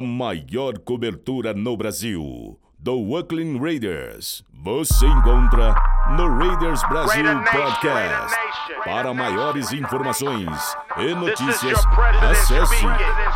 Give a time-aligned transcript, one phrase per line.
[0.00, 4.42] A maior cobertura no Brasil do Oakland Raiders.
[4.50, 5.74] Você encontra
[6.16, 8.34] no Raiders Brasil Podcast.
[8.82, 11.84] Para maiores informações e notícias,
[12.30, 12.86] acesse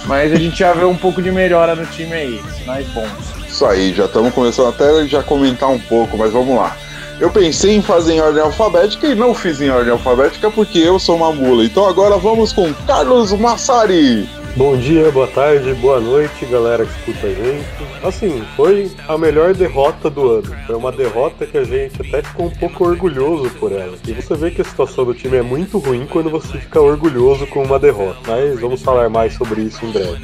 [0.08, 3.41] Mas a gente já vê um pouco de melhora no time aí, sinais bons.
[3.62, 6.76] Isso aí, já estamos começando até já comentar um pouco, mas vamos lá.
[7.20, 10.98] Eu pensei em fazer em ordem alfabética e não fiz em ordem alfabética porque eu
[10.98, 11.64] sou uma mula.
[11.64, 14.28] Então agora vamos com Carlos Massari.
[14.57, 17.66] Bom dia, boa tarde, boa noite, galera que escuta a gente.
[18.03, 20.53] Assim, foi a melhor derrota do ano.
[20.67, 23.97] Foi uma derrota que a gente até ficou um pouco orgulhoso por ela.
[24.05, 27.47] E você vê que a situação do time é muito ruim quando você fica orgulhoso
[27.47, 28.19] com uma derrota.
[28.27, 30.19] Mas vamos falar mais sobre isso em breve.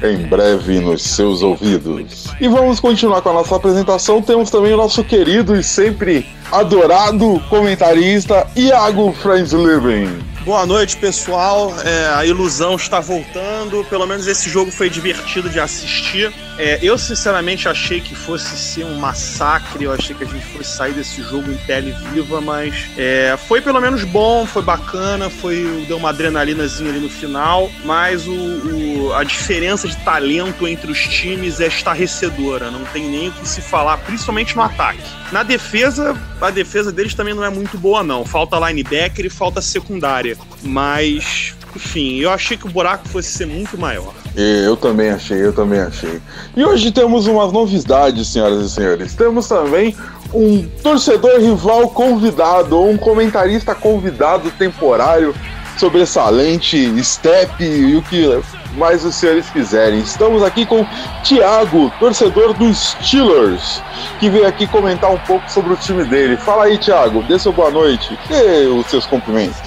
[0.02, 2.32] em breve nos seus ouvidos.
[2.40, 4.22] E vamos continuar com a nossa apresentação.
[4.22, 10.31] Temos também o nosso querido e sempre adorado comentarista Iago Friends Living.
[10.44, 11.72] Boa noite, pessoal.
[11.84, 13.84] É, a ilusão está voltando.
[13.84, 16.34] Pelo menos esse jogo foi divertido de assistir.
[16.58, 19.84] É, eu, sinceramente, achei que fosse ser um massacre.
[19.84, 23.60] Eu achei que a gente fosse sair desse jogo em pele viva, mas é, foi
[23.60, 27.70] pelo menos bom, foi bacana, foi deu uma adrenalinazinha ali no final.
[27.84, 32.70] Mas o, o, a diferença de talento entre os times é estarrecedora.
[32.70, 35.02] Não tem nem o que se falar, principalmente no ataque.
[35.30, 38.24] Na defesa, a defesa deles também não é muito boa, não.
[38.24, 40.36] Falta linebacker e falta secundária.
[40.62, 44.12] Mas, enfim, eu achei que o buraco fosse ser muito maior.
[44.36, 46.20] Eu também achei, eu também achei.
[46.56, 49.14] E hoje temos umas novidades, senhoras e senhores.
[49.14, 49.94] Temos também
[50.32, 55.34] um torcedor rival convidado, ou um comentarista convidado temporário,
[55.76, 58.42] sobressalente, step e o que
[58.76, 60.00] mais os senhores quiserem.
[60.00, 60.86] Estamos aqui com
[61.22, 63.82] Thiago, torcedor dos Steelers,
[64.18, 66.38] que veio aqui comentar um pouco sobre o time dele.
[66.38, 69.60] Fala aí, Thiago, dê seu boa noite e os seus cumprimentos.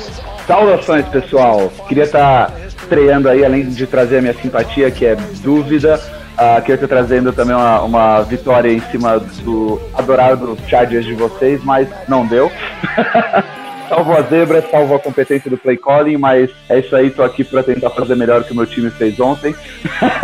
[0.47, 1.71] Saudações, pessoal.
[1.87, 2.51] Queria estar
[2.85, 5.99] estreando aí, além de trazer a minha simpatia, que é dúvida,
[6.33, 11.63] uh, queria estar trazendo também uma, uma vitória em cima do adorado Chargers de vocês,
[11.63, 12.51] mas não deu.
[13.89, 17.43] salvo a zebra, salvo a competência do play calling, mas é isso aí, tô aqui
[17.43, 19.55] para tentar fazer melhor que o meu time fez ontem.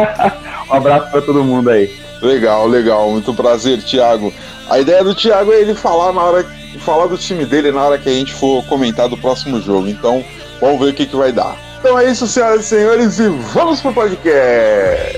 [0.69, 1.91] um abraço para todo mundo aí.
[2.21, 4.31] Legal, legal, muito prazer, Thiago.
[4.69, 6.45] A ideia do Thiago é ele falar na hora
[6.79, 9.87] falar do time dele na hora que a gente for comentar do próximo jogo.
[9.87, 10.23] Então,
[10.59, 11.70] vamos ver o que, que vai dar.
[11.81, 15.17] Então é isso, senhoras e senhores, e vamos pro podcast.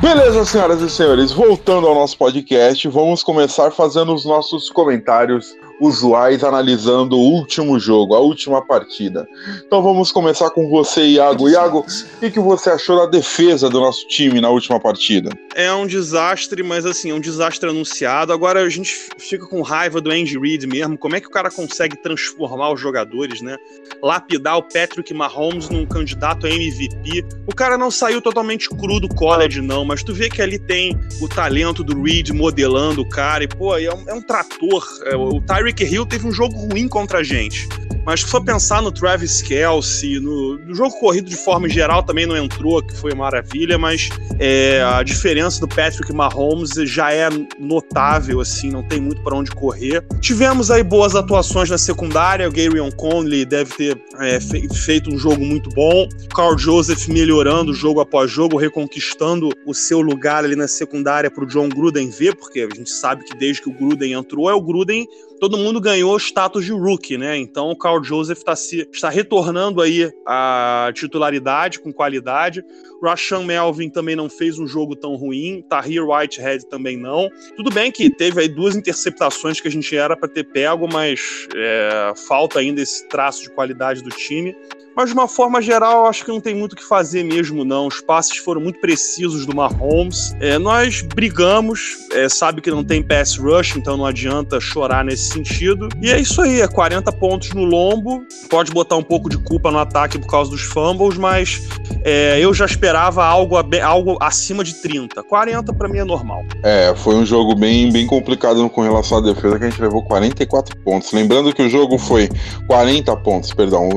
[0.00, 6.44] Beleza, senhoras e senhores, voltando ao nosso podcast, vamos começar fazendo os nossos comentários usuais
[6.44, 9.28] analisando o último jogo, a última partida.
[9.66, 11.48] Então vamos começar com você, Iago.
[11.48, 11.84] Iago,
[12.22, 15.30] o que, você achou da defesa do nosso time na última partida?
[15.54, 18.32] É um desastre, mas assim, é um desastre anunciado.
[18.32, 20.96] Agora a gente fica com raiva do Andy Reid mesmo.
[20.96, 23.56] Como é que o cara consegue transformar os jogadores, né?
[24.00, 27.24] Lapidar o Patrick Mahomes num candidato a MVP.
[27.46, 30.96] O cara não saiu totalmente cru do college, não, mas tu vê que ali tem
[31.20, 33.42] o talento do Reid modelando o cara.
[33.42, 34.86] E, pô, é um, é um trator.
[35.06, 37.68] É, o Tyreek Hill teve um jogo ruim contra a gente.
[38.04, 42.26] Mas se for pensar no Travis Kelsey, no, no, jogo corrido de forma geral também
[42.26, 44.08] não entrou, que foi maravilha, mas
[44.38, 47.28] é, a diferença do Patrick Mahomes já é
[47.58, 50.04] notável, assim, não tem muito para onde correr.
[50.20, 55.18] Tivemos aí boas atuações na secundária, o Gary Conley deve ter é, fe feito um
[55.18, 60.66] jogo muito bom, Carl Joseph melhorando jogo após jogo, reconquistando o seu lugar ali na
[60.66, 64.12] secundária para o John Gruden ver, porque a gente sabe que desde que o Gruden
[64.12, 65.06] entrou, é o Gruden
[65.42, 67.36] todo mundo ganhou status de rookie, né?
[67.36, 72.64] Então o Carl Joseph está, se, está retornando aí a titularidade com qualidade.
[73.02, 75.60] Rashan Melvin também não fez um jogo tão ruim.
[75.68, 77.28] Tahir Whitehead também não.
[77.56, 81.18] Tudo bem que teve aí duas interceptações que a gente era para ter pego, mas
[81.56, 84.54] é, falta ainda esse traço de qualidade do time.
[84.96, 87.86] Mas de uma forma geral, acho que não tem muito o que fazer mesmo, não.
[87.86, 90.34] Os passes foram muito precisos do Mahomes.
[90.40, 95.30] É, nós brigamos, é, sabe que não tem pass rush, então não adianta chorar nesse
[95.30, 95.88] sentido.
[96.00, 98.22] E é isso aí, é 40 pontos no lombo.
[98.50, 101.62] Pode botar um pouco de culpa no ataque por causa dos fumbles, mas
[102.04, 105.22] é, eu já esperava algo, algo acima de 30.
[105.22, 106.44] 40 para mim é normal.
[106.62, 110.02] É, foi um jogo bem, bem complicado com relação à defesa, que a gente levou
[110.02, 111.12] 44 pontos.
[111.12, 112.28] Lembrando que o jogo foi
[112.66, 113.88] 40 pontos, perdão.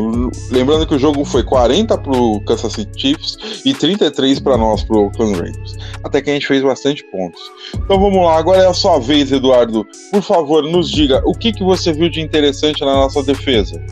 [0.50, 4.84] Lembrando Lembrando que o jogo foi 40 pro Kansas City Chiefs e 33 para nós,
[4.84, 5.78] pro Oakland Raiders.
[6.04, 7.42] Até que a gente fez bastante pontos.
[7.74, 9.86] Então vamos lá, agora é a sua vez, Eduardo.
[10.12, 13.84] Por favor, nos diga o que, que você viu de interessante na nossa defesa.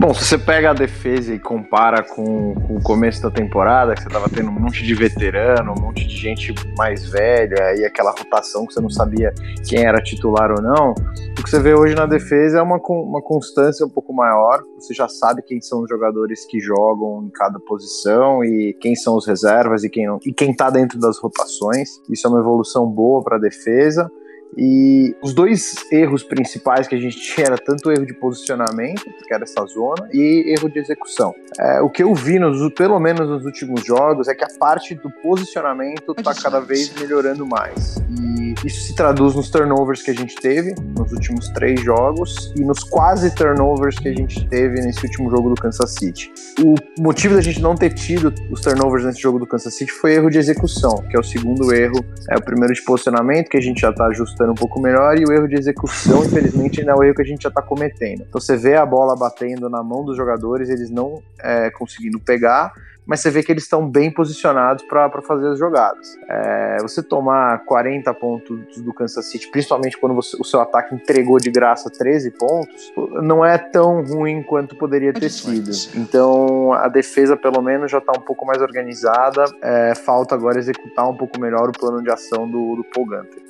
[0.00, 4.02] Bom, se você pega a defesa e compara com, com o começo da temporada, que
[4.02, 8.12] você estava tendo um monte de veterano, um monte de gente mais velha e aquela
[8.12, 9.34] rotação que você não sabia
[9.68, 13.20] quem era titular ou não, o que você vê hoje na defesa é uma, uma
[13.20, 14.62] constância um pouco maior.
[14.78, 19.16] Você já sabe quem são os jogadores que jogam em cada posição e quem são
[19.16, 21.88] os reservas e quem não, e quem está dentro das rotações.
[22.08, 24.08] Isso é uma evolução boa para a defesa.
[24.56, 29.04] E os dois erros principais que a gente tinha era tanto o erro de posicionamento,
[29.04, 31.34] que era essa zona, e erro de execução.
[31.58, 34.94] É, o que eu vi, nos, pelo menos nos últimos jogos, é que a parte
[34.94, 37.96] do posicionamento está cada vez melhorando mais.
[38.18, 42.64] E isso se traduz nos turnovers que a gente teve nos últimos três jogos e
[42.64, 46.32] nos quase turnovers que a gente teve nesse último jogo do Kansas City.
[46.60, 50.14] O motivo da gente não ter tido os turnovers nesse jogo do Kansas City foi
[50.14, 52.04] erro de execução, que é o segundo erro.
[52.30, 55.18] É o primeiro de posicionamento, que a gente já está ajustando ajustando um pouco melhor
[55.18, 57.60] e o erro de execução, infelizmente, ainda é o erro que a gente já está
[57.60, 58.24] cometendo.
[58.28, 62.72] Então você vê a bola batendo na mão dos jogadores, eles não é, conseguindo pegar,
[63.04, 66.14] mas você vê que eles estão bem posicionados para fazer as jogadas.
[66.28, 71.38] É, você tomar 40 pontos do Kansas City, principalmente quando você, o seu ataque entregou
[71.38, 72.92] de graça 13 pontos,
[73.22, 75.70] não é tão ruim quanto poderia ter sido.
[75.94, 79.46] Então a defesa, pelo menos, já está um pouco mais organizada.
[79.62, 83.42] É, falta agora executar um pouco melhor o plano de ação do, do Paul Gunter.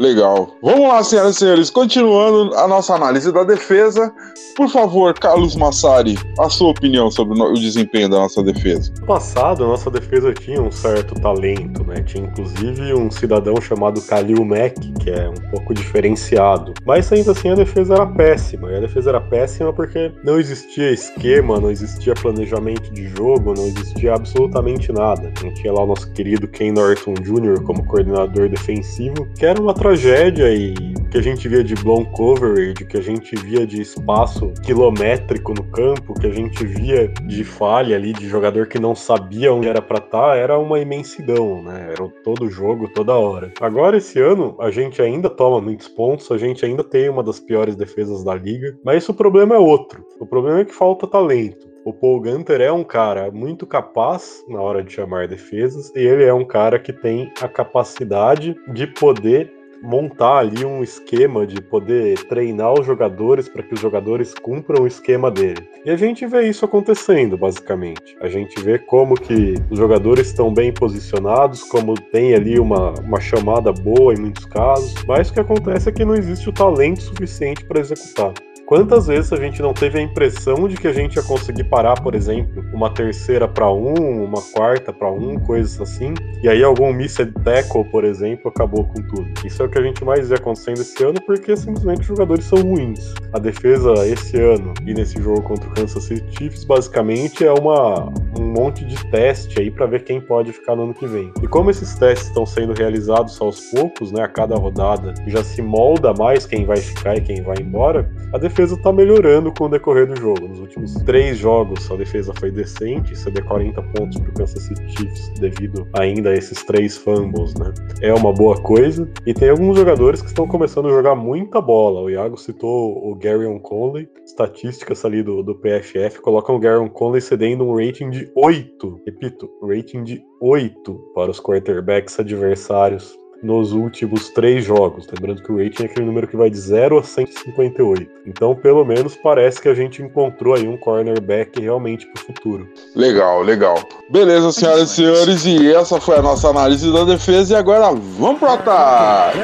[0.00, 0.56] Legal.
[0.62, 1.68] Vamos lá, senhoras e senhores.
[1.68, 4.10] Continuando a nossa análise da defesa,
[4.56, 8.90] por favor, Carlos Massari, a sua opinião sobre o desempenho da nossa defesa.
[8.98, 12.02] No passado, a nossa defesa tinha um certo talento, né?
[12.02, 16.74] Tinha inclusive um cidadão chamado Khalil Mack, que é um pouco diferenciado.
[16.86, 18.70] Mas ainda assim a defesa era péssima.
[18.70, 23.66] E a defesa era péssima porque não existia esquema, não existia planejamento de jogo, não
[23.66, 25.32] existia absolutamente nada.
[25.42, 27.62] Não tinha lá o nosso querido Ken Norton Jr.
[27.64, 30.74] como coordenador defensivo, que era uma tragédia e
[31.10, 35.64] que a gente via de blown coverage, que a gente via de espaço quilométrico no
[35.72, 39.82] campo, que a gente via de falha ali de jogador que não sabia onde era
[39.82, 41.88] para estar, tá, era uma imensidão, né?
[41.92, 43.52] Era todo jogo, toda hora.
[43.60, 47.40] Agora esse ano a gente ainda toma muitos pontos, a gente ainda tem uma das
[47.40, 50.04] piores defesas da liga, mas o problema é outro.
[50.20, 51.68] O problema é que falta talento.
[51.84, 56.24] O Paul Gunter é um cara muito capaz na hora de chamar defesas e ele
[56.24, 62.18] é um cara que tem a capacidade de poder montar ali um esquema de poder
[62.26, 65.68] treinar os jogadores para que os jogadores cumpram o esquema dele.
[65.84, 68.16] E a gente vê isso acontecendo, basicamente.
[68.20, 73.20] A gente vê como que os jogadores estão bem posicionados, como tem ali uma, uma
[73.20, 77.02] chamada boa em muitos casos, mas o que acontece é que não existe o talento
[77.02, 78.32] suficiente para executar.
[78.70, 82.00] Quantas vezes a gente não teve a impressão de que a gente ia conseguir parar,
[82.00, 86.92] por exemplo, uma terceira para um, uma quarta para um, coisas assim, e aí algum
[86.92, 89.28] missed tackle, por exemplo, acabou com tudo.
[89.44, 92.44] Isso é o que a gente mais vê acontecendo esse ano, porque simplesmente os jogadores
[92.44, 93.12] são ruins.
[93.32, 98.04] A defesa esse ano e nesse jogo contra o Kansas City Chiefs, basicamente é uma,
[98.38, 101.32] um monte de teste aí para ver quem pode ficar no ano que vem.
[101.42, 105.60] E como esses testes estão sendo realizados aos poucos, né, a cada rodada, já se
[105.60, 109.64] molda mais quem vai ficar e quem vai embora, a defesa defesa tá melhorando com
[109.64, 110.46] o decorrer do jogo.
[110.46, 115.30] Nos últimos três jogos, a defesa foi decente, ceder 40 pontos pro Kansas City Chiefs
[115.40, 117.72] devido ainda a esses três fumbles, né?
[118.02, 119.10] É uma boa coisa.
[119.26, 122.02] E tem alguns jogadores que estão começando a jogar muita bola.
[122.02, 127.22] O Iago citou o Gary Conley, estatísticas ali do, do PFF colocam o Gary Conley
[127.22, 129.00] cedendo um rating de 8.
[129.06, 135.06] Repito, rating de 8 para os quarterbacks adversários nos últimos três jogos.
[135.12, 138.10] Lembrando que o rating é aquele número que vai de 0 a 158.
[138.26, 142.68] Então, pelo menos, parece que a gente encontrou aí um cornerback realmente para o futuro.
[142.94, 143.82] Legal, legal.
[144.10, 147.54] Beleza, senhoras e senhores, e essa foi a nossa análise da defesa.
[147.54, 149.38] E agora vamos pro ataque.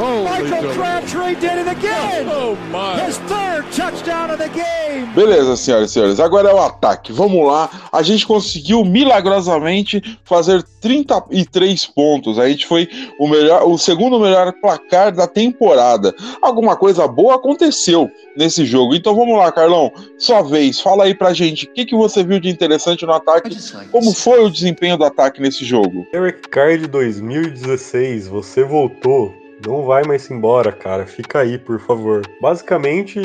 [0.00, 2.26] Michael Crabtree did it again.
[2.30, 2.98] Oh my!
[3.04, 5.06] His third touchdown of the game.
[5.14, 6.20] Beleza, senhoras e senhores.
[6.20, 7.12] Agora é o ataque.
[7.12, 7.68] Vamos lá.
[7.92, 12.38] A gente conseguiu milagrosamente fazer 33 pontos.
[12.38, 12.88] A gente foi
[13.18, 16.14] o melhor, o segundo melhor placar da temporada.
[16.40, 18.94] Alguma coisa boa aconteceu nesse jogo.
[18.94, 19.92] Então vamos lá, Carlão.
[20.18, 20.80] Sua vez.
[20.80, 23.54] Fala aí pra gente o que, que você viu de interessante no ataque.
[23.90, 26.06] Como foi o desempenho do ataque nesse jogo?
[26.14, 31.06] Eric Carr de 2016, você voltou não vai mais embora, cara.
[31.06, 32.22] Fica aí, por favor.
[32.40, 33.20] Basicamente,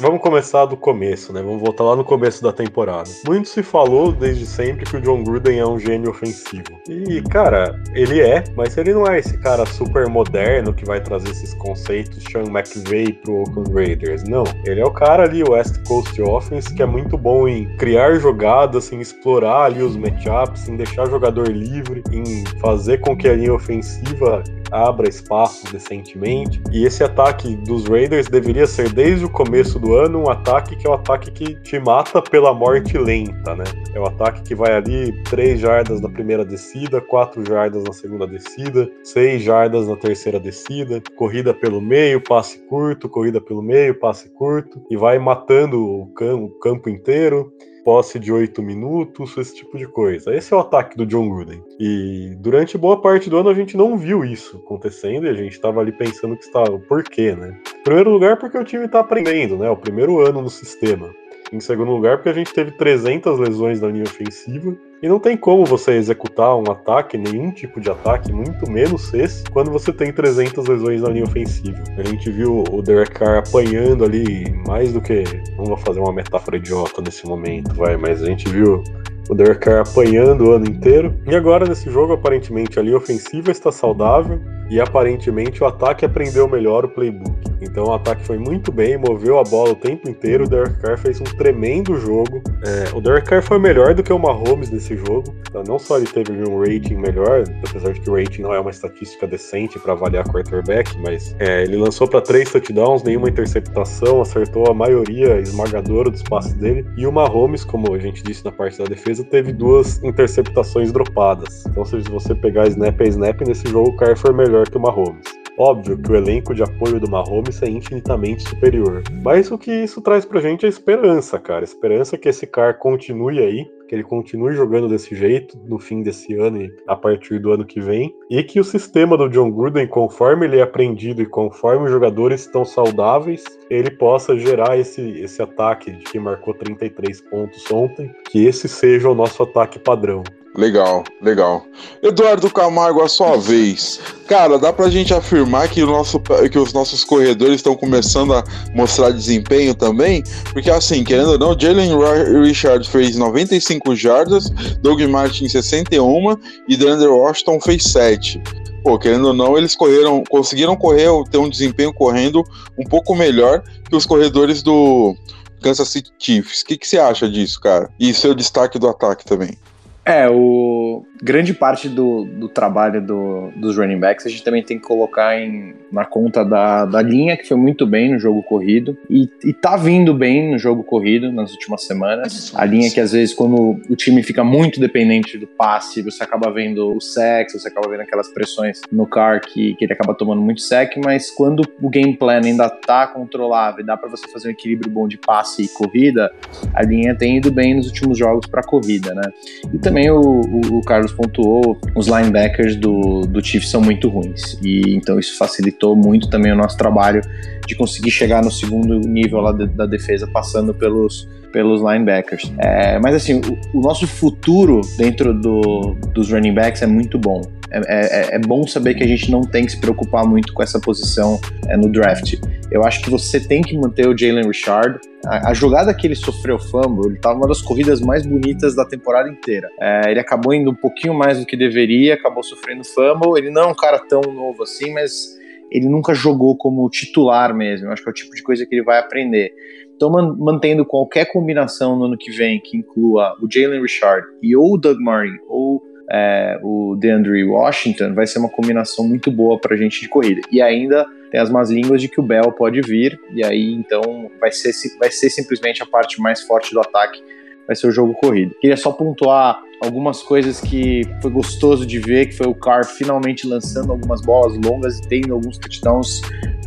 [0.00, 1.42] vamos começar do começo, né?
[1.42, 3.08] Vamos voltar lá no começo da temporada.
[3.26, 6.64] Muito se falou desde sempre que o John Gruden é um gênio ofensivo.
[6.88, 11.30] E, cara, ele é, mas ele não é esse cara super moderno que vai trazer
[11.30, 14.24] esses conceitos Sean McVay pro Oakland Raiders.
[14.24, 14.44] Não.
[14.64, 18.92] Ele é o cara ali, West Coast Offense, que é muito bom em criar jogadas,
[18.92, 23.34] em explorar ali os matchups, em deixar o jogador livre, em fazer com que a
[23.34, 26.62] linha ofensiva abra espaços decentemente.
[26.70, 30.86] E esse ataque dos Raiders deveria ser desde o começo do ano um ataque que
[30.86, 33.64] é o um ataque que te mata pela morte lenta, né?
[33.94, 37.92] É o um ataque que vai ali 3 jardas na primeira descida, 4 jardas na
[37.92, 43.98] segunda descida, 6 jardas na terceira descida, corrida pelo meio, passe curto, corrida pelo meio,
[43.98, 47.52] passe curto, e vai matando o campo, o campo inteiro
[47.84, 50.34] posse de 8 minutos, esse tipo de coisa.
[50.34, 51.62] Esse é o ataque do John Gruden.
[51.78, 55.52] E durante boa parte do ano a gente não viu isso acontecendo e a gente
[55.52, 57.58] estava ali pensando que estava por quê, né?
[57.80, 59.68] Em primeiro lugar porque o time está aprendendo, né?
[59.70, 61.10] O primeiro ano no sistema.
[61.52, 65.36] Em segundo lugar porque a gente teve 300 lesões na linha ofensiva e não tem
[65.36, 70.12] como você executar um ataque, nenhum tipo de ataque, muito menos esse, quando você tem
[70.12, 71.82] 300 lesões na linha ofensiva.
[71.98, 75.24] A gente viu o Derek Carr apanhando ali mais do que.
[75.58, 78.84] Não vou fazer uma metáfora idiota nesse momento, vai, mas a gente viu
[79.28, 81.12] o Derek Carr apanhando o ano inteiro.
[81.26, 84.40] E agora nesse jogo, aparentemente, a linha ofensiva está saudável
[84.72, 87.52] e aparentemente o ataque aprendeu melhor o playbook.
[87.60, 90.44] Então o ataque foi muito bem, moveu a bola o tempo inteiro.
[90.44, 92.42] O Derek Carr fez um tremendo jogo.
[92.64, 95.34] É, o Derek Carr foi melhor do que o Mahomes nesse jogo.
[95.52, 95.62] Tá?
[95.68, 98.70] Não só ele teve um rating melhor, apesar de que o rating não é uma
[98.70, 104.68] estatística decente para avaliar quarterback, mas é, ele lançou para três touchdowns, nenhuma interceptação, acertou
[104.68, 106.84] a maioria esmagadora dos passes dele.
[106.96, 111.64] E o Mahomes, como a gente disse na parte da defesa, teve duas interceptações dropadas.
[111.66, 114.80] Então se você pegar snap a snap nesse jogo, o Carr foi melhor que o
[114.80, 115.42] Mahomes.
[115.58, 120.00] Óbvio que o elenco de apoio do Mahomes é infinitamente superior, mas o que isso
[120.00, 121.62] traz pra gente é esperança, cara.
[121.62, 126.34] Esperança que esse cara continue aí, que ele continue jogando desse jeito no fim desse
[126.34, 129.86] ano e a partir do ano que vem, e que o sistema do John Gruden,
[129.86, 135.42] conforme ele é aprendido e conforme os jogadores estão saudáveis, ele possa gerar esse, esse
[135.42, 140.22] ataque de que marcou 33 pontos ontem, que esse seja o nosso ataque padrão.
[140.54, 141.64] Legal, legal.
[142.02, 143.98] Eduardo Camargo, a sua vez.
[144.28, 148.44] Cara, dá pra gente afirmar que, o nosso, que os nossos corredores estão começando a
[148.74, 150.22] mostrar desempenho também?
[150.52, 151.96] Porque, assim, querendo ou não, Jalen
[152.42, 154.50] Richard fez 95 jardas,
[154.82, 156.36] Doug Martin 61
[156.68, 158.42] e DeAndre Washington fez 7.
[158.84, 162.44] Pô, querendo ou não, eles correram, conseguiram correr, ter um desempenho correndo
[162.78, 165.16] um pouco melhor que os corredores do
[165.62, 166.60] Kansas City Chiefs.
[166.60, 167.88] O que, que você acha disso, cara?
[167.98, 169.56] E seu destaque do ataque também.
[170.04, 174.76] É, o grande parte do, do trabalho do, dos running backs a gente também tem
[174.76, 178.98] que colocar em, na conta da, da linha, que foi muito bem no jogo corrido,
[179.08, 182.52] e, e tá vindo bem no jogo corrido nas últimas semanas.
[182.56, 186.50] A linha que às vezes, quando o time fica muito dependente do passe, você acaba
[186.50, 190.42] vendo o sex, você acaba vendo aquelas pressões no car que, que ele acaba tomando
[190.42, 194.48] muito sec, mas quando o game plan ainda tá controlável e dá para você fazer
[194.48, 196.32] um equilíbrio bom de passe e corrida,
[196.74, 199.30] a linha tem ido bem nos últimos jogos para corrida, né?
[199.72, 204.58] E também o, o, o, Carlos pontuou, os linebackers do, do Chiefs são muito ruins.
[204.62, 207.20] E então isso facilitou muito também o nosso trabalho
[207.66, 212.50] de conseguir chegar no segundo nível lá de, da defesa, passando pelos, pelos linebackers.
[212.58, 217.42] É, mas assim, o, o, nosso futuro dentro do, dos running backs é muito bom.
[217.72, 220.62] É, é, é, bom saber que a gente não tem que se preocupar muito com
[220.62, 222.34] essa posição é, no draft.
[222.70, 225.00] Eu acho que você tem que manter o Jalen Richard.
[225.24, 228.84] A, a, jogada que ele sofreu fumble, ele estava uma das corridas mais bonitas da
[228.84, 229.68] temporada inteira.
[229.80, 233.38] É, ele acabou indo um pouquinho mais do que deveria, acabou sofrendo fumble.
[233.38, 235.38] Ele não é um cara tão novo assim, mas
[235.70, 237.86] ele nunca jogou como titular mesmo.
[237.86, 239.50] Eu acho que é o tipo de coisa que ele vai aprender.
[239.96, 244.74] Então, mantendo qualquer combinação no ano que vem que inclua o Jalen Richard e ou
[244.74, 249.74] o Doug Martin ou é, o DeAndre Washington, vai ser uma combinação muito boa para
[249.74, 250.42] a gente de corrida.
[250.50, 254.30] E ainda tem as más línguas de que o Bell pode vir, e aí então
[254.40, 257.22] vai ser, vai ser simplesmente a parte mais forte do ataque
[257.66, 258.54] vai ser o jogo corrido.
[258.60, 263.46] Queria só pontuar algumas coisas que foi gostoso de ver, que foi o Carr finalmente
[263.46, 266.20] lançando algumas bolas longas e tendo alguns touchdowns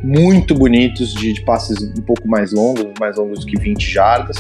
[0.04, 4.38] muito bonitos de, de passes um pouco mais longos, mais longos que 20 jardas.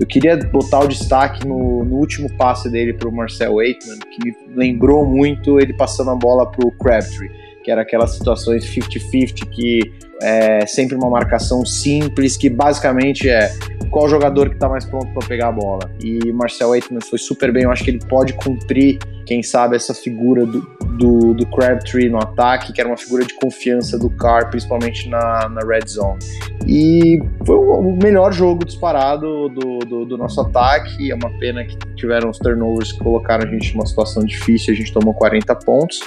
[0.00, 4.24] Eu queria botar o destaque no, no último passe dele para o Marcel Waitman, que
[4.24, 7.30] me lembrou muito ele passando a bola para o Crabtree,
[7.62, 9.92] que era aquelas situações 50-50 que
[10.22, 13.50] é sempre uma marcação simples, que basicamente é
[13.90, 15.90] qual jogador que está mais pronto para pegar a bola.
[16.00, 19.92] E Marcel Aitman foi super bem, eu acho que ele pode cumprir, quem sabe, essa
[19.92, 20.60] figura do,
[20.96, 25.48] do, do Crabtree no ataque, que era uma figura de confiança do Carr, principalmente na,
[25.48, 26.18] na red zone.
[26.66, 31.10] E foi o melhor jogo disparado do, do, do nosso ataque.
[31.10, 34.76] É uma pena que tiveram os turnovers que colocaram a gente numa situação difícil, a
[34.76, 36.00] gente tomou 40 pontos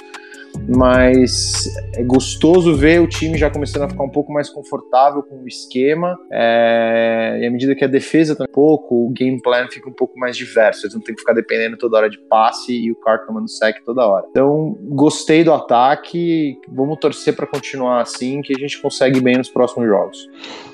[0.68, 5.44] mas é gostoso ver o time já começando a ficar um pouco mais confortável com
[5.44, 9.68] o esquema, é, e à medida que a defesa tá um pouco, o game plan
[9.70, 12.74] fica um pouco mais diverso, eles não tem que ficar dependendo toda hora de passe
[12.74, 14.26] e o cara tomando sec toda hora.
[14.30, 19.50] Então, gostei do ataque, vamos torcer para continuar assim, que a gente consegue bem nos
[19.50, 20.18] próximos jogos.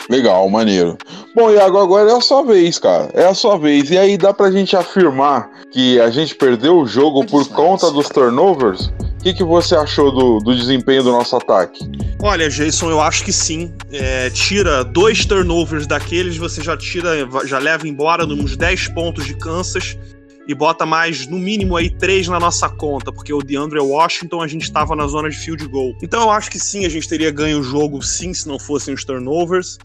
[0.10, 0.98] Legal, maneiro.
[1.36, 3.10] Bom, Iago, agora é a sua vez, cara.
[3.14, 3.92] É a sua vez.
[3.92, 8.10] E aí dá pra gente afirmar que a gente perdeu o jogo por conta dos
[8.10, 8.92] turnovers?
[9.20, 11.86] O que, que você achou do, do desempenho do nosso ataque?
[12.22, 13.74] Olha, Jason, eu acho que sim.
[13.92, 19.34] É, tira dois turnovers daqueles, você já tira, já leva embora uns 10 pontos de
[19.34, 19.98] Kansas
[20.48, 24.48] e bota mais, no mínimo, aí três na nossa conta, porque o DeAndre Washington a
[24.48, 25.94] gente estava na zona de field goal.
[26.02, 28.94] Então eu acho que sim, a gente teria ganho o jogo, sim, se não fossem
[28.94, 29.78] os turnovers.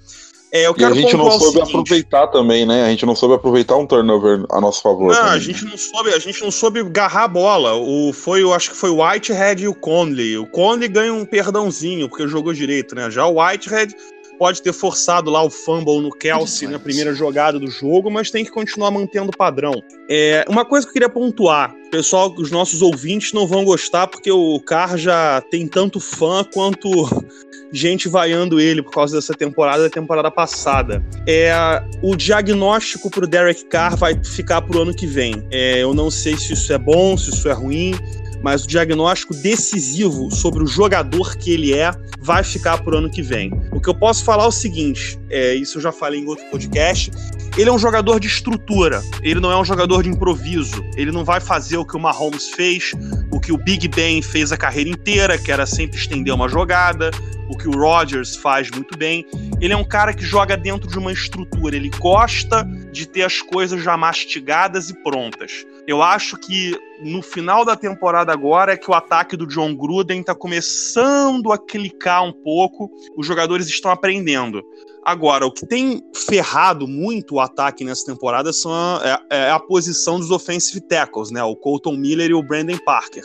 [0.54, 2.84] É, eu quero e a gente não soube aproveitar também, né?
[2.84, 5.12] A gente não soube aproveitar um turnover a nosso favor.
[5.12, 5.32] Não, também.
[5.32, 7.75] a gente não soube, a gente não soube agarrar a bola.
[7.75, 10.38] O, foi, eu acho que foi o Whitehead e o Conley.
[10.38, 13.11] O Conley ganha um perdãozinho, porque jogou direito, né?
[13.11, 13.96] Já o Whitehead
[14.38, 18.44] pode ter forçado lá o fumble no Kelsey na primeira jogada do jogo, mas tem
[18.44, 19.75] que continuar mantendo o padrão.
[20.08, 24.30] É, uma coisa que eu queria pontuar, pessoal, os nossos ouvintes não vão gostar porque
[24.30, 26.88] o Carr já tem tanto fã quanto
[27.75, 31.04] gente vaiando ele por causa dessa temporada da temporada passada.
[31.26, 31.52] É,
[32.02, 35.43] o diagnóstico para o Derek Carr vai ficar para o ano que vem.
[35.50, 37.95] É, eu não sei se isso é bom, se isso é ruim,
[38.45, 43.11] mas o diagnóstico decisivo sobre o jogador que ele é vai ficar para o ano
[43.11, 43.50] que vem.
[43.73, 46.45] O que eu posso falar é o seguinte: é, isso eu já falei em outro
[46.50, 47.11] podcast.
[47.57, 50.85] Ele é um jogador de estrutura, ele não é um jogador de improviso.
[50.95, 52.93] Ele não vai fazer o que o Mahomes fez,
[53.30, 57.11] o que o Big Ben fez a carreira inteira, que era sempre estender uma jogada
[57.49, 59.26] o que o Rodgers faz muito bem.
[59.61, 63.41] Ele é um cara que joga dentro de uma estrutura, ele gosta de ter as
[63.43, 65.65] coisas já mastigadas e prontas.
[65.86, 70.20] Eu acho que no final da temporada agora é que o ataque do John Gruden
[70.20, 74.62] está começando a clicar um pouco, os jogadores estão aprendendo.
[75.04, 79.60] Agora, o que tem ferrado muito o ataque nessa temporada são a, é, é a
[79.60, 81.44] posição dos offensive tackles, né?
[81.44, 83.23] O Colton Miller e o Brandon Parker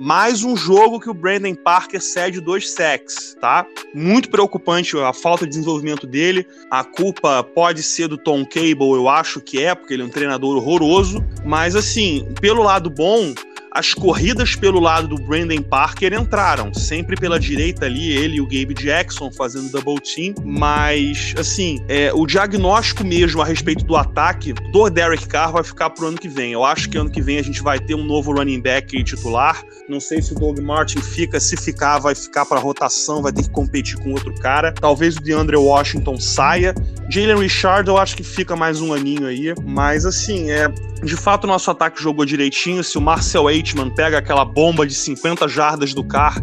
[0.00, 3.66] mais um jogo que o Brandon Parker cede dois sacks, tá?
[3.94, 6.46] Muito preocupante a falta de desenvolvimento dele.
[6.70, 10.10] A culpa pode ser do Tom Cable, eu acho que é, porque ele é um
[10.10, 11.24] treinador horroroso.
[11.44, 13.34] Mas assim, pelo lado bom,
[13.78, 18.44] as corridas pelo lado do Brandon Parker entraram, sempre pela direita ali, ele e o
[18.44, 24.52] Gabe Jackson fazendo double team, mas assim, é, o diagnóstico mesmo a respeito do ataque
[24.52, 26.50] do Derek Carr vai ficar pro ano que vem.
[26.50, 29.62] Eu acho que ano que vem a gente vai ter um novo running back titular.
[29.88, 33.44] Não sei se o Doug Martin fica, se ficar, vai ficar para rotação, vai ter
[33.44, 34.72] que competir com outro cara.
[34.72, 36.74] Talvez o DeAndre Washington saia.
[37.08, 40.68] Jalen Richard, eu acho que fica mais um aninho aí, mas assim, é
[41.02, 42.82] de fato, o nosso ataque jogou direitinho.
[42.82, 46.42] Se o Marcel Aitman pega aquela bomba de 50 jardas do carro,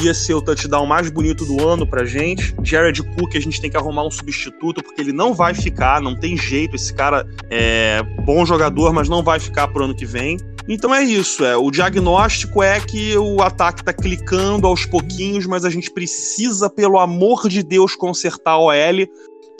[0.00, 2.54] ia ser o touchdown mais bonito do ano pra gente.
[2.62, 6.14] Jared Cook, a gente tem que arrumar um substituto, porque ele não vai ficar, não
[6.14, 6.76] tem jeito.
[6.76, 10.38] Esse cara é bom jogador, mas não vai ficar pro ano que vem.
[10.68, 11.56] Então é isso, é.
[11.56, 16.98] O diagnóstico é que o ataque tá clicando aos pouquinhos, mas a gente precisa, pelo
[16.98, 19.06] amor de Deus, consertar a OL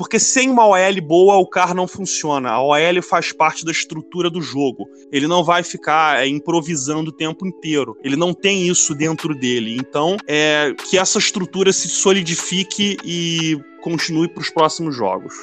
[0.00, 2.48] porque sem uma OL boa, o carro não funciona.
[2.48, 4.88] A OL faz parte da estrutura do jogo.
[5.12, 7.94] Ele não vai ficar é, improvisando o tempo inteiro.
[8.02, 9.76] Ele não tem isso dentro dele.
[9.78, 15.34] Então, é que essa estrutura se solidifique e continue para os próximos jogos.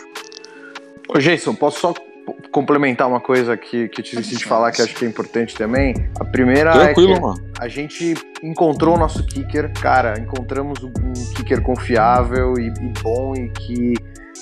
[1.07, 1.93] Ô, Jason, posso só
[2.51, 5.53] complementar uma coisa que, que eu te esqueci de falar que acho que é importante
[5.53, 5.93] também.
[6.19, 7.51] A primeira Tranquilo, é que mano.
[7.59, 9.71] a gente encontrou o nosso kicker.
[9.79, 13.93] Cara, encontramos um kicker confiável e, e bom e que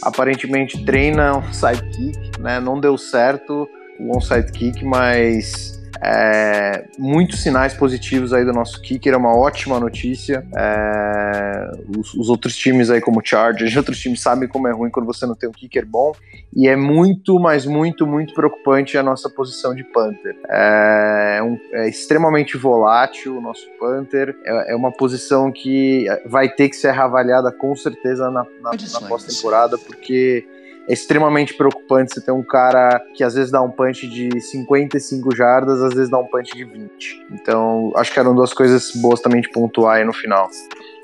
[0.06, 2.60] aparentemente treina um sidekick, né?
[2.60, 3.68] Não deu certo
[4.00, 9.80] o onside kick, mas É, muitos sinais positivos aí do nosso kicker, é uma ótima
[9.80, 10.46] notícia.
[10.56, 14.90] É, os, os, outros times aí, como o Chargers, outros times sabem como é ruim
[14.90, 16.14] quando você não tem um kicker bom.
[16.56, 20.36] E é muito, mas muito, muito preocupante a nossa posição de Panther.
[20.50, 24.36] É, um, é extremamente volátil o nosso Panther.
[24.46, 29.08] É, é, uma posição que vai ter que ser reavaliada com certeza na, na, na
[29.08, 30.55] pós-temporada, porque é
[30.88, 35.82] extremamente preocupante você ter um cara que às vezes dá um punch de 55 jardas,
[35.82, 37.26] às vezes dá um punch de 20.
[37.32, 40.48] Então, acho que eram duas coisas boas também de pontuar aí no final.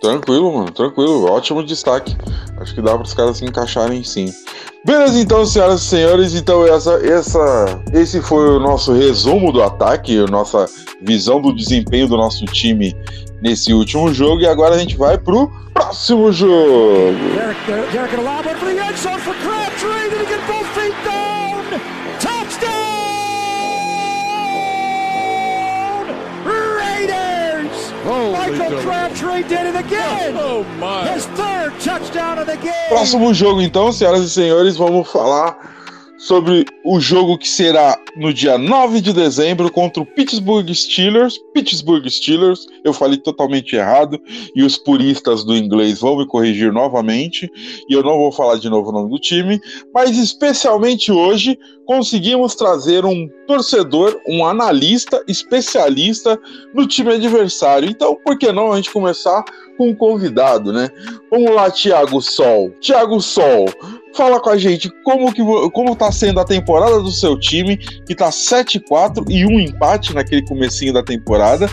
[0.01, 1.25] Tranquilo, mano, tranquilo.
[1.25, 2.15] Ótimo destaque.
[2.57, 4.33] Acho que dá para os caras se encaixarem sim.
[4.83, 10.17] Beleza, então, senhoras e senhores, então essa, essa, esse foi o nosso resumo do ataque,
[10.17, 10.65] a nossa
[10.99, 12.95] visão do desempenho do nosso time
[13.43, 14.41] nesse último jogo.
[14.41, 17.19] E agora a gente vai pro próximo jogo.
[28.31, 30.35] Michael Crabtree did it again.
[30.37, 31.07] Oh my.
[31.13, 32.89] His third touchdown of the game.
[32.89, 35.57] Próximo jogo então, senhoras e senhores, vamos falar
[36.21, 41.39] sobre o jogo que será no dia 9 de dezembro contra o Pittsburgh Steelers.
[41.51, 44.21] Pittsburgh Steelers, eu falei totalmente errado
[44.55, 47.49] e os puristas do inglês vão me corrigir novamente
[47.89, 49.59] e eu não vou falar de novo o nome do time,
[49.91, 51.57] mas especialmente hoje
[51.87, 56.39] conseguimos trazer um torcedor, um analista especialista
[56.73, 57.89] no time adversário.
[57.89, 59.43] Então, por que não a gente começar
[59.77, 60.89] com um convidado, né?
[61.31, 62.69] Vamos lá, Thiago Sol.
[62.79, 63.65] Thiago Sol,
[64.15, 68.15] fala com a gente como que como tá sendo a temporada do seu time, que
[68.15, 71.67] tá 7-4 e um empate naquele comecinho da temporada.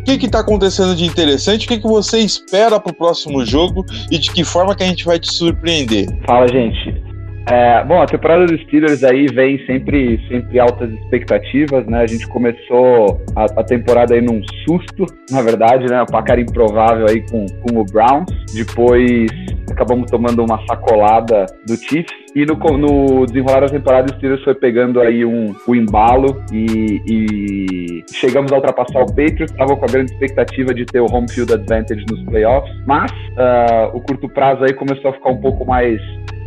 [0.00, 1.66] O que está acontecendo de interessante?
[1.66, 4.86] O que, que você espera para o próximo jogo e de que forma que a
[4.86, 6.08] gente vai te surpreender?
[6.26, 7.11] Fala, gente.
[7.48, 12.02] É, bom, a temporada dos Steelers aí vem sempre, sempre altas expectativas, né?
[12.02, 16.02] A gente começou a, a temporada aí num susto, na verdade, né?
[16.02, 18.30] Um placar improvável aí com, com o Browns.
[18.54, 19.30] Depois
[19.70, 22.22] acabamos tomando uma sacolada do Chiefs.
[22.34, 27.02] E no, no desenrolar da temporada, o Steelers foi pegando aí um, um embalo e,
[27.06, 29.50] e chegamos a ultrapassar o Patriots.
[29.50, 33.94] Estavam com a grande expectativa de ter o home field advantage nos playoffs, mas uh,
[33.94, 36.00] o curto prazo aí começou a ficar um pouco mais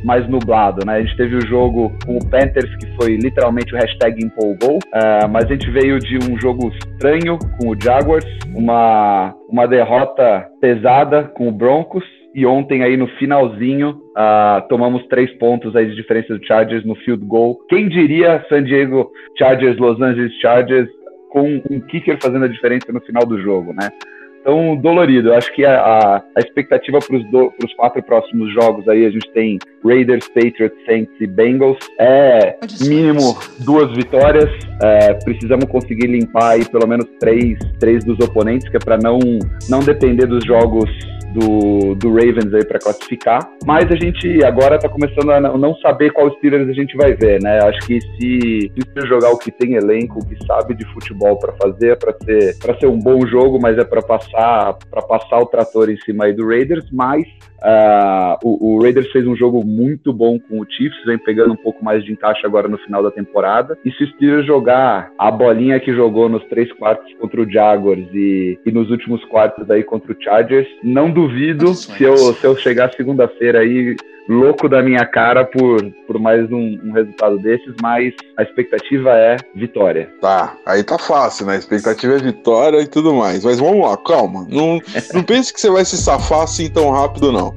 [0.06, 0.98] mais nublado, né?
[0.98, 5.28] A gente teve o jogo com o Panthers, que foi literalmente o hashtag empolgou, uh,
[5.30, 11.24] mas a gente veio de um jogo estranho com o Jaguars, uma, uma derrota pesada
[11.24, 12.04] com o Broncos,
[12.36, 16.96] e ontem aí no finalzinho uh, tomamos três pontos aí de diferença do Chargers no
[16.98, 17.58] field goal.
[17.68, 20.90] Quem diria San Diego Chargers, Los Angeles Chargers
[21.30, 23.90] com um kicker fazendo a diferença no final do jogo, né?
[24.46, 25.30] Tão dolorido.
[25.30, 29.30] Eu acho que a, a, a expectativa para os quatro próximos jogos aí, a gente
[29.32, 31.80] tem Raiders, Patriots, Saints e Bengals.
[32.00, 32.56] É
[32.88, 34.50] mínimo duas vitórias.
[34.82, 39.20] É, precisamos conseguir limpar aí pelo menos três, três dos oponentes, que é para não,
[39.68, 40.90] não depender dos jogos
[41.36, 43.40] do, do Ravens aí para classificar.
[43.66, 47.42] Mas a gente agora está começando a não saber qual Steelers a gente vai ver,
[47.42, 47.60] né?
[47.64, 51.54] Acho que se, se jogar o que tem elenco, o que sabe de futebol para
[51.54, 55.40] fazer, é para ser para ser um bom jogo, mas é para passar para passar
[55.40, 57.26] o trator em cima aí do Raiders, mas
[57.64, 61.58] Uh, o, o, Raiders fez um jogo muito bom com o Chiefs, vem pegando um
[61.58, 63.78] pouco mais de encaixe agora no final da temporada.
[63.84, 68.08] E se o Steelers jogar a bolinha que jogou nos três quartos contra o Jaguars
[68.14, 72.56] e, e nos últimos quartos aí contra o Chargers, não duvido se eu, se eu
[72.58, 73.96] chegar segunda-feira aí
[74.28, 79.38] louco da minha cara por, por mais um, um, resultado desses, mas a expectativa é
[79.54, 80.10] vitória.
[80.22, 81.56] Tá, aí tá fácil, né?
[81.56, 83.44] A expectativa é vitória e tudo mais.
[83.44, 84.48] Mas vamos lá, calma.
[84.50, 84.80] Não,
[85.14, 87.56] não pense que você vai se safar assim tão rápido, não.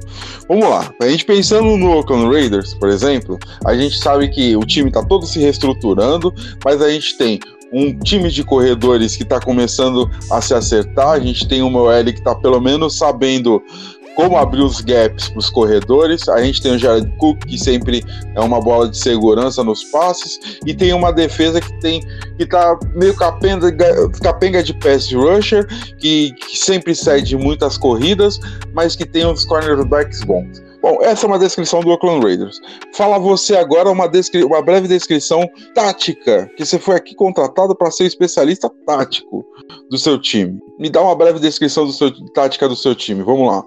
[0.48, 0.92] Vamos lá.
[1.00, 5.02] A gente pensando no Oakland Raiders, por exemplo, a gente sabe que o time tá
[5.04, 6.32] todo se reestruturando,
[6.64, 7.40] mas a gente tem
[7.72, 11.10] um time de corredores que está começando a se acertar.
[11.10, 13.62] A gente tem uma OL que está pelo menos sabendo
[14.18, 16.28] como abrir os gaps para os corredores.
[16.28, 18.02] A gente tem o Jared Cook, que sempre
[18.34, 22.00] é uma bola de segurança nos passes, e tem uma defesa que tem
[22.36, 23.72] que tá meio capenga,
[24.20, 25.64] capenga de pass rusher,
[25.98, 28.40] que, que sempre cede muitas corridas,
[28.74, 30.66] mas que tem uns cornerbacks bons.
[30.80, 32.60] Bom, essa é uma descrição do Oakland Raiders.
[32.94, 34.10] Fala você agora uma,
[34.44, 39.44] uma breve descrição tática, que você foi aqui contratado para ser especialista tático
[39.90, 40.60] do seu time.
[40.78, 43.64] Me dá uma breve descrição do seu, tática do seu time, vamos lá.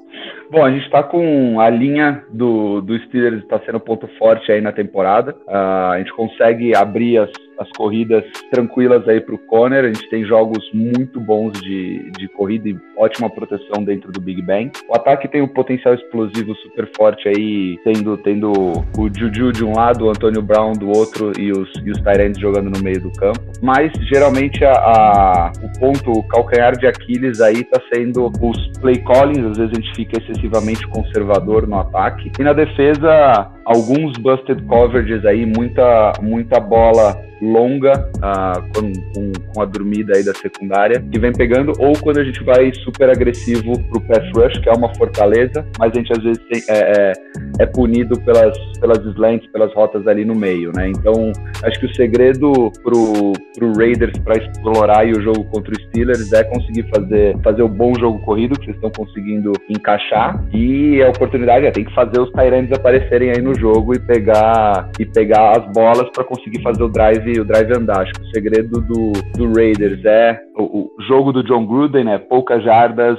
[0.51, 4.59] Bom, a gente está com a linha do, do Steelers está sendo ponto forte aí
[4.59, 5.33] na temporada.
[5.47, 7.29] Uh, a gente consegue abrir as,
[7.62, 9.86] as corridas tranquilas aí para o Conner.
[9.86, 14.41] A gente tem jogos muito bons de, de corrida e ótima proteção dentro do Big
[14.41, 14.71] Bang.
[14.89, 19.76] O ataque tem um potencial explosivo super forte aí, tendo, tendo o Juju de um
[19.76, 23.12] lado, o Antônio Brown do outro e os, e os Tyrants jogando no meio do
[23.13, 23.39] campo.
[23.62, 28.97] Mas geralmente a, a, o ponto, o calcanhar de Aquiles aí tá sendo os play
[28.97, 32.32] callings, às vezes a gente fica excessivamente conservador no ataque.
[32.39, 39.62] E na defesa, alguns busted coverages aí, muita, muita bola longa uh, com, com, com,
[39.62, 43.74] a dormida aí da secundária, que vem pegando, ou quando a gente vai super agressivo
[43.89, 47.13] pro pass rush, que é uma fortaleza, mas a gente às vezes tem, é, é,
[47.60, 50.89] é, punido pelas, pelas slants, pelas rotas ali no meio, né?
[50.89, 51.32] Então,
[51.63, 56.43] acho que o segredo pro, pro Raiders para explorar o jogo contra os Steelers é
[56.43, 61.65] conseguir fazer, fazer o bom jogo corrido, que vocês estão conseguindo encaixar, e a oportunidade
[61.65, 65.73] é tem que fazer os Tyrants aparecerem aí no jogo e pegar, e pegar as
[65.73, 68.01] bolas para conseguir fazer o drive o drive andar.
[68.01, 72.17] Acho que o segredo do, do Raiders é o, o jogo do John Gruden, né?
[72.17, 73.17] Poucas jardas,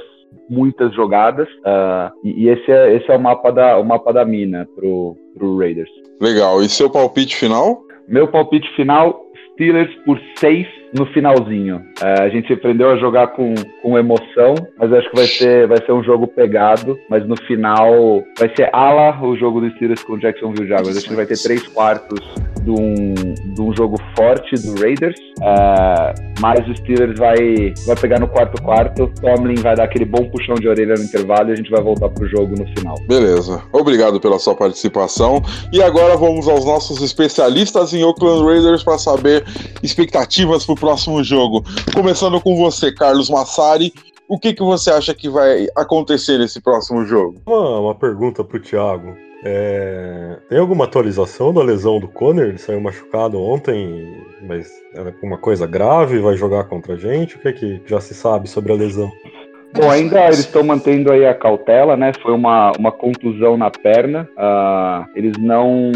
[0.49, 1.47] muitas jogadas.
[1.59, 5.15] Uh, e, e esse é, esse é o mapa da, o mapa da mina pro,
[5.37, 5.89] pro Raiders.
[6.21, 6.61] Legal.
[6.61, 7.81] E seu palpite final?
[8.07, 9.21] Meu palpite final,
[9.53, 11.83] Steelers por 6 no finalzinho.
[12.01, 15.83] É, a gente aprendeu a jogar com, com emoção, mas acho que vai ser, vai
[15.83, 16.97] ser um jogo pegado.
[17.09, 20.97] Mas no final vai ser ala o jogo do Steelers com o Jacksonville Jaguars.
[20.97, 22.19] Acho que vai ter três quartos
[22.61, 25.19] de um, de um jogo forte do Raiders.
[25.41, 29.11] É, mas o Steelers vai, vai pegar no quarto quarto.
[29.21, 32.09] Tomlin vai dar aquele bom puxão de orelha no intervalo e a gente vai voltar
[32.09, 32.95] pro jogo no final.
[33.07, 33.61] Beleza.
[33.71, 35.41] Obrigado pela sua participação.
[35.71, 39.43] E agora vamos aos nossos especialistas em Oakland Raiders para saber
[39.81, 41.63] expectativas pro próximo jogo.
[41.93, 43.93] Começando com você, Carlos Massari.
[44.27, 47.41] O que, que você acha que vai acontecer nesse próximo jogo?
[47.45, 49.15] Uma, uma pergunta pro Thiago.
[49.45, 50.39] É...
[50.49, 52.47] Tem alguma atualização da lesão do Conner?
[52.47, 57.37] Ele saiu machucado ontem, mas é uma coisa grave, vai jogar contra a gente?
[57.37, 59.09] O que, é que já se sabe sobre a lesão?
[59.75, 62.11] Bom, ainda eles estão mantendo aí a cautela, né?
[62.21, 64.29] Foi uma, uma contusão na perna.
[64.37, 65.91] Uh, eles não,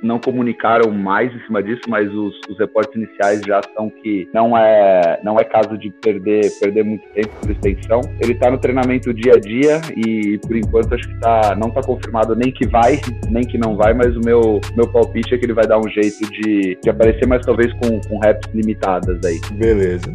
[0.00, 4.56] não comunicaram mais em cima disso, mas os, os reportes iniciais já são que não
[4.56, 8.00] é, não é caso de perder, perder muito tempo por extensão.
[8.20, 11.82] Ele está no treinamento dia a dia e por enquanto acho que tá, não está
[11.82, 15.44] confirmado nem que vai, nem que não vai, mas o meu, meu palpite é que
[15.44, 19.40] ele vai dar um jeito de, de aparecer, mas talvez com, com reps limitadas aí.
[19.58, 20.06] Beleza.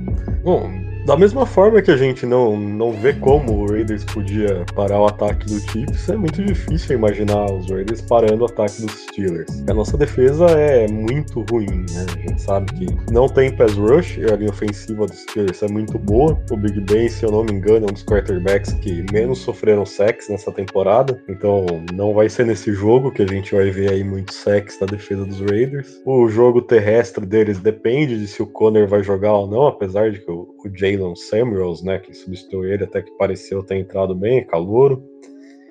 [0.44, 5.00] Bom, da mesma forma que a gente não, não vê como o Raiders podia parar
[5.00, 9.64] o ataque do Chiefs, é muito difícil imaginar os Raiders parando o ataque dos Steelers.
[9.70, 12.06] A nossa defesa é muito ruim, né?
[12.14, 15.98] A gente sabe que não tem pass rush, a linha ofensiva dos Steelers é muito
[15.98, 16.38] boa.
[16.52, 19.86] O Big Ben, se eu não me engano, é um dos quarterbacks que menos sofreram
[19.86, 21.24] sacks nessa temporada.
[21.30, 24.88] Então não vai ser nesse jogo que a gente vai ver aí muitos sacks na
[24.88, 26.02] defesa dos Raiders.
[26.06, 30.20] O jogo terrestre deles depende de se o Conner vai jogar ou não, apesar de
[30.20, 34.16] que o, o Jay Jalen Samuels, né, que substituiu ele, até que pareceu ter entrado
[34.16, 35.04] bem, calouro.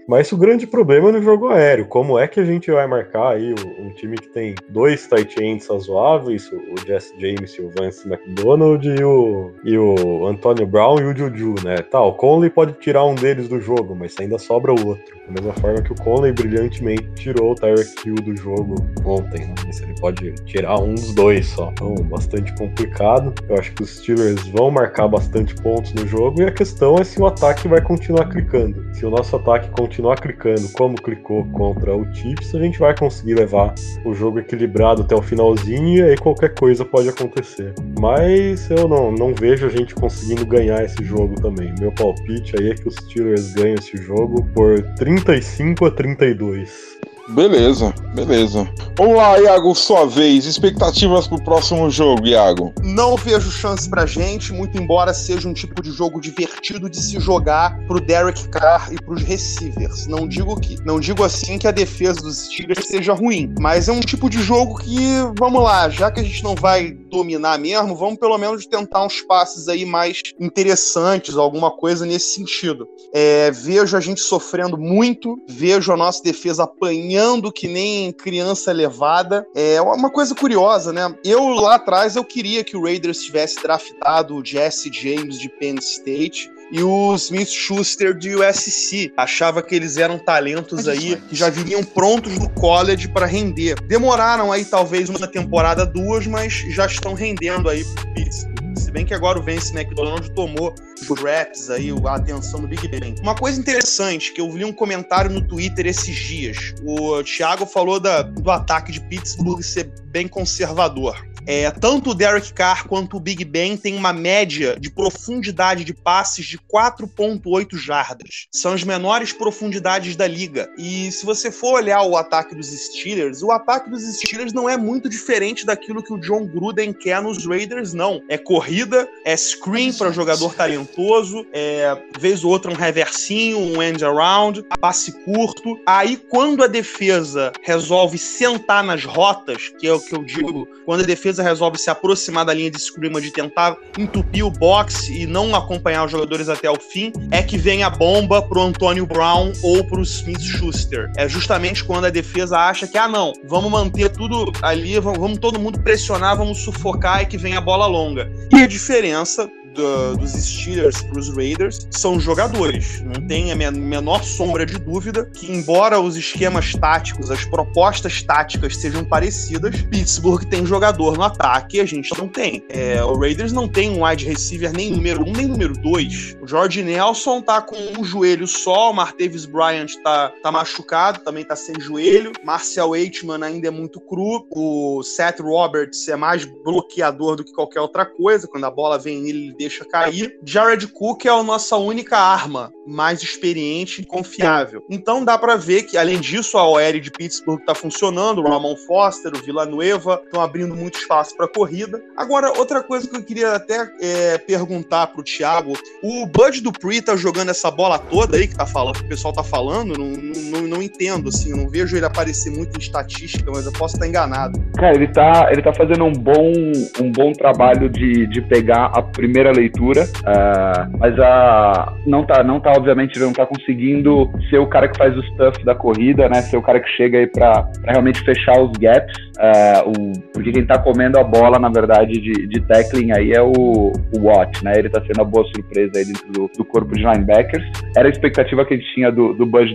[0.09, 1.87] Mas o grande problema é no jogo aéreo.
[1.87, 5.67] Como é que a gente vai marcar aí um time que tem dois tight ends
[5.67, 11.05] razoáveis, o Jesse James e o Vance McDonald e o, e o Antonio Brown e
[11.05, 11.77] o Juju, né?
[11.79, 15.17] Tá, o Conley pode tirar um deles do jogo, mas ainda sobra o outro.
[15.27, 19.55] Da mesma forma que o Conley brilhantemente tirou o Tyreek Hill do jogo ontem, né?
[19.83, 21.71] Ele pode tirar um dos dois só.
[21.73, 23.35] Então, bastante complicado.
[23.49, 27.05] Eu acho que os Steelers vão marcar bastante pontos no jogo e a questão é
[27.05, 28.85] se o ataque vai continuar clicando.
[28.95, 32.95] Se o nosso ataque continuar continuar clicando como clicou contra o Chiefs, a gente vai
[32.95, 37.73] conseguir levar o jogo equilibrado até o finalzinho e aí qualquer coisa pode acontecer.
[37.99, 41.75] Mas eu não, não vejo a gente conseguindo ganhar esse jogo também.
[41.81, 46.96] Meu palpite aí é que os Steelers ganham esse jogo por 35 a 32.
[47.29, 48.69] Beleza, beleza.
[48.97, 50.47] Vamos lá, Iago, sua vez.
[50.47, 52.73] Expectativas pro próximo jogo, Iago?
[52.83, 57.19] Não vejo chance pra gente, muito embora seja um tipo de jogo divertido de se
[57.19, 60.07] jogar pro Derek Carr e pros receivers.
[60.07, 63.93] Não digo que, não digo assim que a defesa dos Steelers seja ruim, mas é
[63.93, 64.97] um tipo de jogo que,
[65.37, 69.21] vamos lá, já que a gente não vai dominar mesmo, vamos pelo menos tentar uns
[69.23, 72.87] passes aí mais interessantes, alguma coisa nesse sentido.
[73.13, 78.73] É, vejo a gente sofrendo muito, vejo a nossa defesa apanhando sonhando que nem criança
[78.73, 79.47] levada.
[79.55, 81.15] É uma coisa curiosa, né?
[81.25, 85.77] Eu lá atrás eu queria que o Raiders tivesse draftado o Jesse James de Penn
[85.79, 89.13] State e o Smith Schuster de USC.
[89.17, 93.81] Achava que eles eram talentos aí que já viriam prontos do college para render.
[93.87, 98.56] Demoraram aí talvez uma temporada, duas, mas já estão rendendo aí pro Pittsburgh.
[98.97, 103.15] Bem que agora o Vince McDonald tomou os raps aí, a atenção do Big Ben.
[103.21, 106.75] Uma coisa interessante, que eu li um comentário no Twitter esses dias.
[106.83, 111.15] O Thiago falou da, do ataque de Pittsburgh ser bem conservador.
[111.47, 115.95] É, tanto o Derek Carr quanto o Big Ben têm uma média de profundidade de
[115.95, 118.47] passes de 4,8 jardas.
[118.51, 120.69] São as menores profundidades da liga.
[120.77, 124.77] E se você for olhar o ataque dos Steelers, o ataque dos Steelers não é
[124.77, 128.21] muito diferente daquilo que o John Gruden quer nos Raiders, não.
[128.29, 134.05] É corrida, é screen para jogador talentoso, é vez ou outra um reversinho, um end
[134.05, 135.79] around, passe curto.
[135.87, 141.03] Aí quando a defesa resolve sentar nas rotas, que é o que eu digo, quando
[141.03, 145.27] a defesa resolve se aproximar da linha de scrim de tentar entupir o box e
[145.27, 149.53] não acompanhar os jogadores até o fim, é que vem a bomba pro Antônio Brown
[149.63, 151.11] ou pro Smith Schuster.
[151.17, 155.39] É justamente quando a defesa acha que, ah, não, vamos manter tudo ali, vamos, vamos
[155.39, 158.31] todo mundo pressionar, vamos sufocar e que vem a bola longa.
[158.53, 163.01] E a diferença do, dos Steelers para os Raiders são jogadores.
[163.03, 168.77] Não tem a menor sombra de dúvida que, embora os esquemas táticos, as propostas táticas
[168.77, 172.65] sejam parecidas, Pittsburgh tem jogador no ataque e a gente não tem.
[172.69, 176.37] É, o Raiders não tem um wide receiver nem número um nem número dois.
[176.41, 181.45] O George Nelson tá com um joelho só, o Martavis Bryant tá, tá machucado, também
[181.45, 182.33] tá sem joelho.
[182.45, 184.47] Marcel Aitman ainda é muito cru.
[184.51, 188.49] O Seth Roberts é mais bloqueador do que qualquer outra coisa.
[188.49, 190.39] Quando a bola vem nele, ele deixa cair.
[190.45, 194.85] Jared Cook é a nossa única arma mais experiente e confiável.
[194.89, 198.77] Então dá para ver que, além disso, a OL de Pittsburgh está funcionando, o Ramon
[198.77, 202.01] Foster, o Villanueva estão abrindo muito espaço para corrida.
[202.17, 207.17] Agora, outra coisa que eu queria até é, perguntar pro Thiago, o Bud Dupree tá
[207.17, 210.69] jogando essa bola toda aí que, tá falando, que o pessoal tá falando, não, não,
[210.69, 214.61] não entendo, assim, não vejo ele aparecer muito em estatística, mas eu posso estar enganado.
[214.77, 216.53] Cara, ele tá, ele tá fazendo um bom,
[217.01, 222.61] um bom trabalho de, de pegar a primeira leitura, uh, mas a, não, tá, não
[222.61, 226.43] tá, obviamente, não tá conseguindo ser o cara que faz o stuff da corrida, né?
[226.43, 229.17] Ser o cara que chega aí pra realmente fechar os gaps.
[229.37, 233.43] Uh, o, porque quem tá comendo a bola, na verdade, de, de tackling aí é
[233.43, 234.79] o, o Watt, né?
[234.79, 237.65] Ele tá sendo a boa surpresa aí dentro do, do corpo de linebackers.
[237.97, 239.67] Era a expectativa que a gente tinha do, do Bud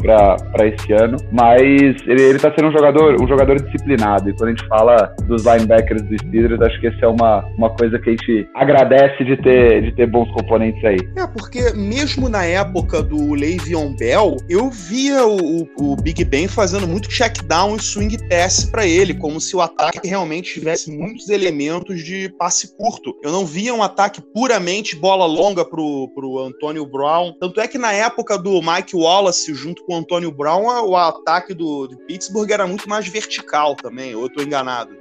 [0.00, 1.70] pra, pra esse ano, mas
[2.06, 4.28] ele, ele tá sendo um jogador, um jogador disciplinado.
[4.28, 7.70] E quando a gente fala dos linebackers dos Steelers, acho que essa é uma, uma
[7.70, 10.98] coisa que a gente agradece de ter, de ter bons componentes aí.
[11.16, 16.86] É, porque mesmo na época do Le'Veon Bell, eu via o, o, Big Ben fazendo
[16.86, 21.28] muito check down e swing pass para ele, como se o ataque realmente tivesse muitos
[21.28, 23.16] elementos de passe curto.
[23.22, 27.32] Eu não via um ataque puramente bola longa pro, pro Antônio Brown.
[27.40, 31.54] Tanto é que na época do Mike Wallace junto com o Antônio Brown, o ataque
[31.54, 34.99] do, do Pittsburgh era muito mais vertical também, ou eu tô enganado?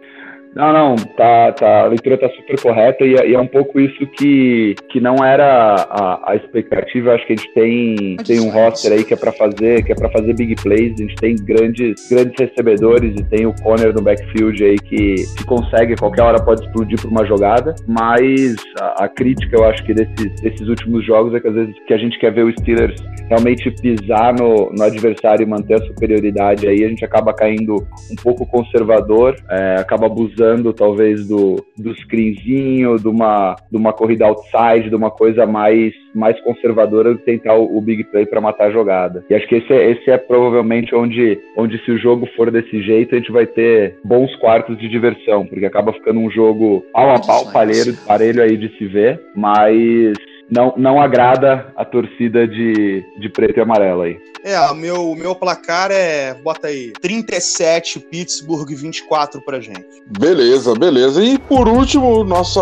[0.55, 3.79] Não, não, tá, tá, a leitura tá super correta e, é, e, é um pouco
[3.79, 7.09] isso que, que não era a, a expectativa.
[7.09, 9.91] Eu acho que a gente tem, tem um roster aí que é para fazer, que
[9.91, 10.93] é para fazer big plays.
[10.93, 15.45] A gente tem grandes, grandes recebedores e tem o Conner no backfield aí que, que
[15.45, 17.75] consegue, qualquer hora pode explodir por uma jogada.
[17.88, 21.75] Mas a, a, crítica, eu acho que desses, desses últimos jogos é que às vezes
[21.85, 25.85] que a gente quer ver o Steelers realmente pisar no, no adversário e manter a
[25.85, 27.75] superioridade aí, a gente acaba caindo
[28.12, 33.91] um pouco conservador, é, acaba abusando usando talvez do, do screenzinho, de uma, de uma
[33.91, 38.39] corrida outside, de uma coisa mais, mais conservadora de tentar o, o big play para
[38.39, 39.23] matar a jogada.
[39.30, 42.82] E acho que esse é, esse é provavelmente onde, onde, se o jogo for desse
[42.82, 47.15] jeito, a gente vai ter bons quartos de diversão, porque acaba ficando um jogo pau
[47.15, 50.17] a pau, parelho, parelho aí de se ver, mas
[50.49, 54.19] não, não agrada a torcida de, de preto e amarelo aí.
[54.43, 59.85] É, o meu, meu placar é, bota aí, 37 Pittsburgh, 24 pra gente.
[60.17, 61.23] Beleza, beleza.
[61.23, 62.62] E por último, nossa,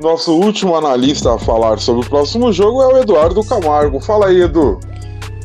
[0.00, 4.00] nosso último analista a falar sobre o próximo jogo é o Eduardo Camargo.
[4.00, 4.78] Fala aí, Edu.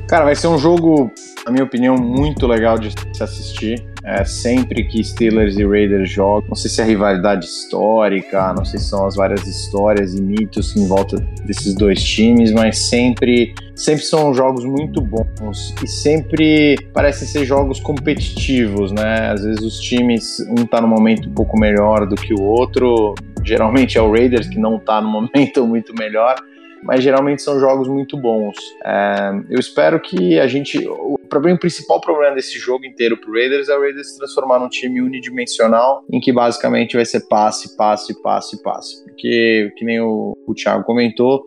[0.07, 1.11] Cara, vai ser um jogo,
[1.45, 3.90] na minha opinião, muito legal de se assistir.
[4.03, 8.79] É, sempre que Steelers e Raiders jogam, não sei se é rivalidade histórica, não sei
[8.79, 14.03] se são as várias histórias e mitos em volta desses dois times, mas sempre, sempre
[14.03, 19.29] são jogos muito bons e sempre parecem ser jogos competitivos, né?
[19.31, 23.13] Às vezes os times, um tá no momento um pouco melhor do que o outro,
[23.43, 26.35] geralmente é o Raiders que não tá no momento muito melhor,
[26.83, 28.55] mas geralmente são jogos muito bons.
[28.83, 30.77] É, eu espero que a gente.
[30.87, 34.59] O, problema, o principal problema desse jogo inteiro pro Raiders é o Raiders se transformar
[34.59, 39.03] num time unidimensional, em que basicamente vai ser passe, passe, passe, passe.
[39.03, 41.43] Porque, que nem o, o Thiago comentou,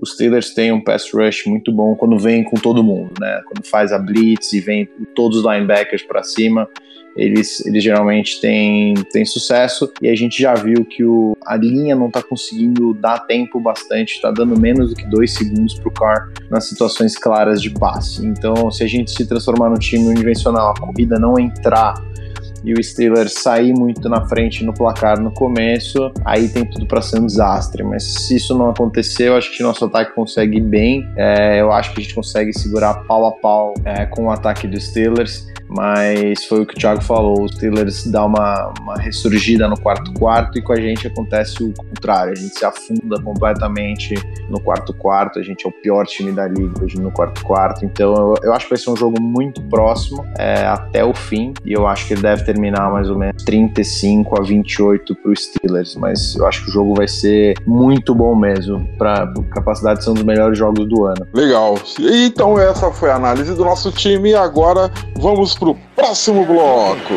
[0.00, 3.40] os Steelers têm um pass rush muito bom quando vem com todo mundo, né?
[3.46, 6.68] Quando faz a blitz e vem todos os linebackers para cima
[7.16, 11.94] eles, eles geralmente têm, têm sucesso e a gente já viu que o, a linha
[11.94, 15.92] não está conseguindo dar tempo bastante, está dando menos do que dois segundos para o
[15.92, 18.24] Carr nas situações claras de passe.
[18.26, 21.94] Então, se a gente se transformar num time unidimensional, a corrida não entrar
[22.64, 27.00] e o Steelers sair muito na frente no placar no começo, aí tem tudo para
[27.02, 27.82] ser um desastre.
[27.82, 31.08] Mas se isso não acontecer, eu acho que nosso ataque consegue ir bem.
[31.16, 34.66] É, eu acho que a gente consegue segurar pau a pau é, com o ataque
[34.66, 35.48] dos Steelers.
[35.72, 40.12] Mas foi o que o Thiago falou, os Steelers dá uma, uma ressurgida no quarto
[40.14, 44.16] quarto e com a gente acontece o contrário, a gente se afunda completamente
[44.48, 47.84] no quarto quarto, a gente é o pior time da liga hoje no quarto quarto,
[47.84, 51.54] então eu, eu acho que vai ser um jogo muito próximo é, até o fim.
[51.64, 55.44] E eu acho que ele deve terminar mais ou menos 35 a 28 para os
[55.44, 60.04] Steelers, mas eu acho que o jogo vai ser muito bom mesmo, para capacidade de
[60.04, 61.26] ser um dos melhores jogos do ano.
[61.32, 67.14] Legal, então essa foi a análise do nosso time e agora vamos pro próximo bloco.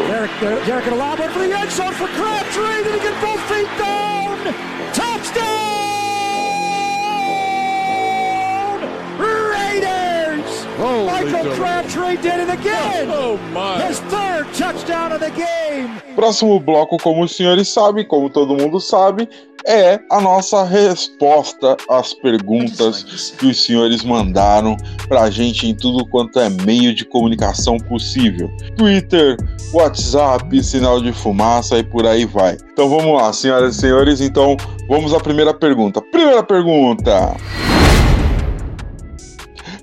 [11.23, 13.07] Michael Crabtree did it again.
[13.09, 13.81] Oh my.
[13.81, 14.22] His third
[14.57, 15.89] touchdown of the game.
[16.15, 19.27] Próximo bloco, como os senhores sabem, como todo mundo sabe,
[19.65, 24.77] é a nossa resposta às perguntas que os senhores mandaram
[25.07, 28.49] pra gente em tudo quanto é meio de comunicação possível.
[28.77, 29.37] Twitter,
[29.73, 32.57] WhatsApp, sinal de fumaça e por aí vai.
[32.71, 34.55] Então vamos lá, senhoras e senhores, então
[34.87, 36.01] vamos à primeira pergunta.
[36.01, 37.35] Primeira pergunta.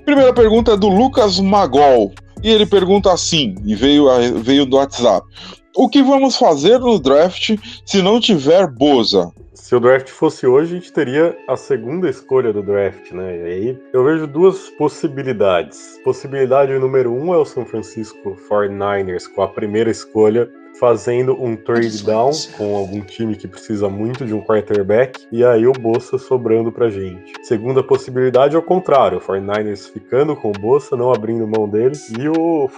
[0.05, 2.13] Primeira pergunta é do Lucas Magol.
[2.43, 4.07] E ele pergunta assim, e veio,
[4.39, 5.25] veio do WhatsApp.
[5.75, 9.31] O que vamos fazer no draft se não tiver Boza?
[9.53, 13.37] Se o draft fosse hoje, a gente teria a segunda escolha do draft, né?
[13.37, 15.97] E aí eu vejo duas possibilidades.
[16.03, 22.03] Possibilidade número um é o São Francisco 49ers com a primeira escolha fazendo um trade
[22.03, 26.71] down com algum time que precisa muito de um quarterback e aí o Bolsa sobrando
[26.71, 27.33] pra gente.
[27.43, 31.95] Segunda possibilidade é o contrário, o 49ers ficando com o Bolsa, não abrindo mão dele
[32.17, 32.69] e o,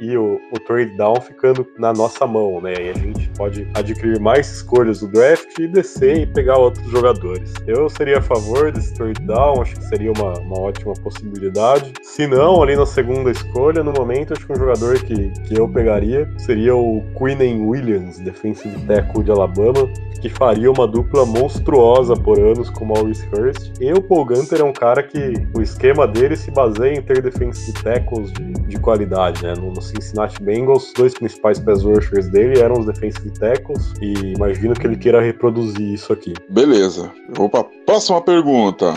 [0.00, 2.74] e o, o trade down ficando na nossa mão, né?
[2.74, 7.52] E a gente pode adquirir mais escolhas do draft e descer e pegar outros jogadores.
[7.66, 11.92] Eu seria a favor desse trade down, acho que seria uma, uma ótima possibilidade.
[12.02, 15.68] Se não, ali na segunda escolha, no momento, acho que um jogador que, que eu
[15.68, 19.88] pegaria seria o Queen Williams, defensive tackle de Alabama,
[20.20, 23.72] que faria uma dupla monstruosa por anos com Maurice Hurst.
[23.80, 27.20] E o Paul Gunter é um cara que o esquema dele se baseia em ter
[27.20, 29.54] defensive tackles de, de qualidade, né?
[29.56, 34.74] No, no, Cincinnati Bengals, dois principais pass rushers dele eram os defensive tackles e imagino
[34.74, 36.34] que ele queira reproduzir isso aqui.
[36.48, 37.10] Beleza.
[37.34, 38.94] Vou para próxima pergunta.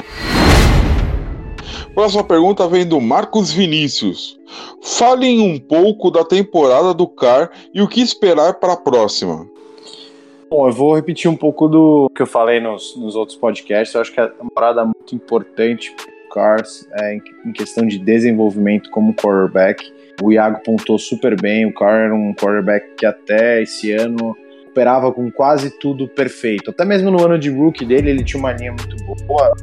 [1.95, 4.37] Próxima pergunta vem do Marcos Vinícius.
[4.81, 9.47] Falem um pouco da temporada do CAR e o que esperar para a próxima.
[10.49, 13.95] Bom, eu vou repetir um pouco do que eu falei nos, nos outros podcasts.
[13.95, 17.97] Eu acho que a temporada é muito importante para o Cars é, em, questão de
[17.97, 19.89] desenvolvimento como quarterback.
[20.21, 21.65] O Iago pontou super bem.
[21.65, 24.35] O Carr era um quarterback que até esse ano
[24.67, 26.71] operava com quase tudo perfeito.
[26.71, 29.55] Até mesmo no ano de rookie dele, ele tinha uma linha muito boa.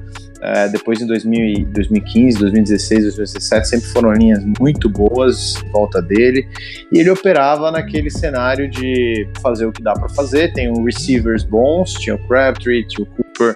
[0.44, 6.48] É, depois em 2000, 2015, 2016, 2017 sempre foram linhas muito boas em volta dele
[6.90, 10.52] e ele operava naquele cenário de fazer o que dá para fazer.
[10.52, 13.54] Tem o receivers bons, tinha o Crabtree, tinha o Cooper,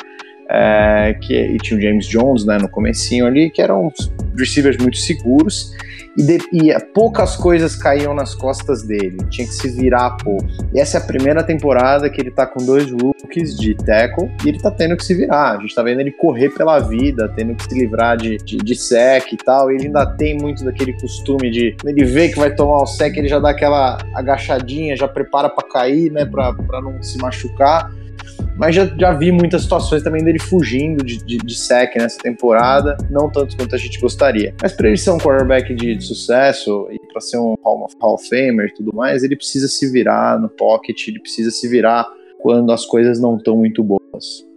[0.48, 3.90] é, que, e tinha o James Jones né, no comecinho ali, que eram
[4.38, 5.72] receivers muito seguros
[6.16, 10.46] e, de, e, poucas coisas caíam nas costas dele, tinha que se virar pouco.
[10.72, 14.48] E essa é a primeira temporada que ele tá com dois rookies de tackle e
[14.48, 15.56] ele tá tendo que se virar.
[15.56, 18.74] A gente tá vendo ele correr pela vida, tendo que se livrar de, de, de
[18.74, 19.70] sec e tal.
[19.70, 23.16] E ele ainda tem muito daquele costume de ele vê que vai tomar o sec,
[23.16, 27.92] ele já dá aquela agachadinha, já prepara para cair, né, para não se machucar.
[28.56, 32.96] Mas já, já vi muitas situações também dele fugindo de, de, de sec nessa temporada,
[33.10, 34.54] não tanto quanto a gente gostaria.
[34.62, 37.94] Mas para ele ser um quarterback de, de sucesso e para ser um Hall of,
[38.00, 41.68] Hall of Famer e tudo mais, ele precisa se virar no pocket, ele precisa se
[41.68, 42.06] virar
[42.38, 44.02] quando as coisas não estão muito boas,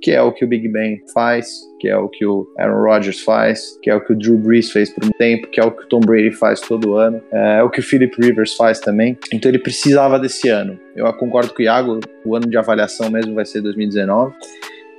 [0.02, 3.22] que é o que o Big Ben faz, que é o que o Aaron Rodgers
[3.22, 5.72] faz, que é o que o Drew Brees fez por um tempo, que é o
[5.72, 9.18] que o Tom Brady faz todo ano, é o que o Philip Rivers faz também.
[9.34, 10.80] Então ele precisava desse ano.
[10.96, 14.34] Eu concordo com o Iago, o ano de avaliação mesmo vai ser 2019.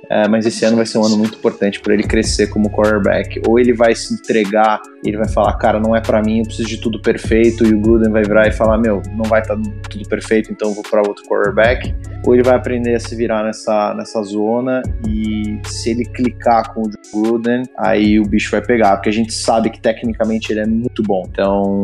[0.09, 3.41] É, mas esse ano vai ser um ano muito importante para ele crescer como quarterback.
[3.47, 6.67] Ou ele vai se entregar ele vai falar, cara, não é para mim, eu preciso
[6.67, 9.61] de tudo perfeito, e o Gruden vai virar e falar, meu, não vai estar tá
[9.89, 11.93] tudo perfeito, então eu vou para outro quarterback.
[12.25, 16.83] Ou ele vai aprender a se virar nessa, nessa zona e se ele clicar com
[16.83, 20.65] o Gruden, aí o bicho vai pegar, porque a gente sabe que tecnicamente ele é
[20.65, 21.27] muito bom.
[21.31, 21.83] Então,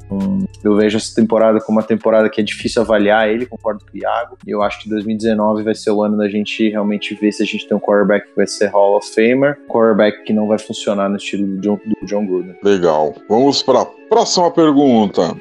[0.64, 4.00] eu vejo essa temporada como uma temporada que é difícil avaliar ele, concordo com o
[4.00, 4.38] Iago.
[4.46, 7.46] E eu acho que 2019 vai ser o ano da gente realmente ver se a
[7.46, 11.10] gente tem um quarterback que vai ser Hall of Famer, quarterback que não vai funcionar
[11.10, 12.56] no estilo do John, do John Gruden.
[12.64, 13.16] Legal.
[13.30, 15.36] Vamos para a próxima pergunta.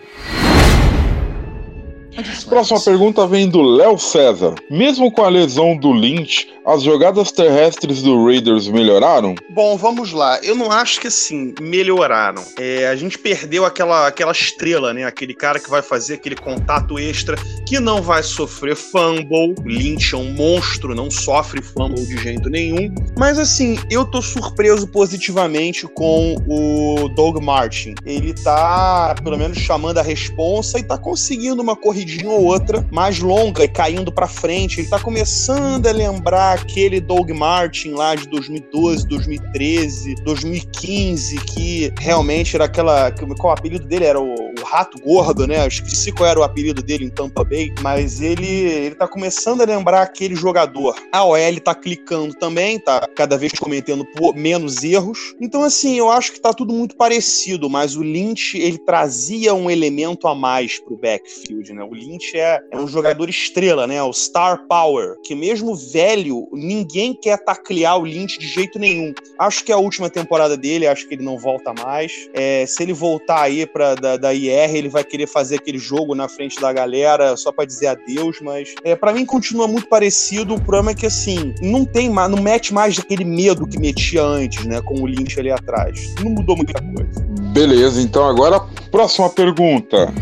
[2.49, 4.55] Próxima pergunta vem do Léo César.
[4.71, 9.35] Mesmo com a lesão do Lynch, as jogadas terrestres do Raiders melhoraram?
[9.51, 10.41] Bom, vamos lá.
[10.43, 12.43] Eu não acho que assim, melhoraram.
[12.59, 15.05] É, a gente perdeu aquela, aquela estrela, né?
[15.05, 17.37] Aquele cara que vai fazer aquele contato extra,
[17.67, 19.55] que não vai sofrer fumble.
[19.64, 22.93] O Lynch é um monstro, não sofre fumble de jeito nenhum.
[23.17, 27.95] Mas assim, eu tô surpreso positivamente com o Doug Martin.
[28.05, 33.18] Ele tá, pelo menos, chamando a responsa e tá conseguindo uma corridinha ou outra mais
[33.18, 34.80] longa e caindo para frente.
[34.80, 42.54] Ele tá começando a lembrar aquele Doug Martin lá de 2012, 2013, 2015, que realmente
[42.54, 43.11] era aquela.
[43.11, 44.04] Qual o apelido dele?
[44.04, 44.34] Era o,
[44.67, 45.62] Rato Gordo, né?
[45.62, 49.61] Eu esqueci qual era o apelido dele em Tampa Bay, mas ele, ele tá começando
[49.61, 50.97] a lembrar aquele jogador.
[51.12, 55.35] A OL tá clicando também, tá cada vez cometendo menos erros.
[55.41, 59.71] Então, assim, eu acho que tá tudo muito parecido, mas o Lynch, ele trazia um
[59.71, 61.83] elemento a mais pro backfield, né?
[61.85, 64.03] O Lynch é, é um jogador estrela, né?
[64.03, 69.14] O star power, que mesmo velho, ninguém quer taclear o Lynch de jeito nenhum.
[69.39, 72.12] Acho que é a última temporada dele, acho que ele não volta mais.
[72.35, 76.28] É, se ele voltar aí pra, da, da Ele vai querer fazer aquele jogo na
[76.28, 80.54] frente da galera só para dizer adeus, mas é, para mim continua muito parecido.
[80.54, 84.22] O problema é que assim, não tem mais, não mete mais aquele medo que metia
[84.22, 84.80] antes, né?
[84.82, 86.14] Com o Lynch ali atrás.
[86.22, 87.26] Não mudou muita coisa.
[87.52, 90.12] Beleza, então agora próxima pergunta.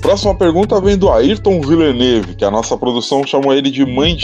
[0.00, 4.16] Próxima pergunta vem do Ayrton Villeneuve, que a nossa produção chamou ele de Mãe.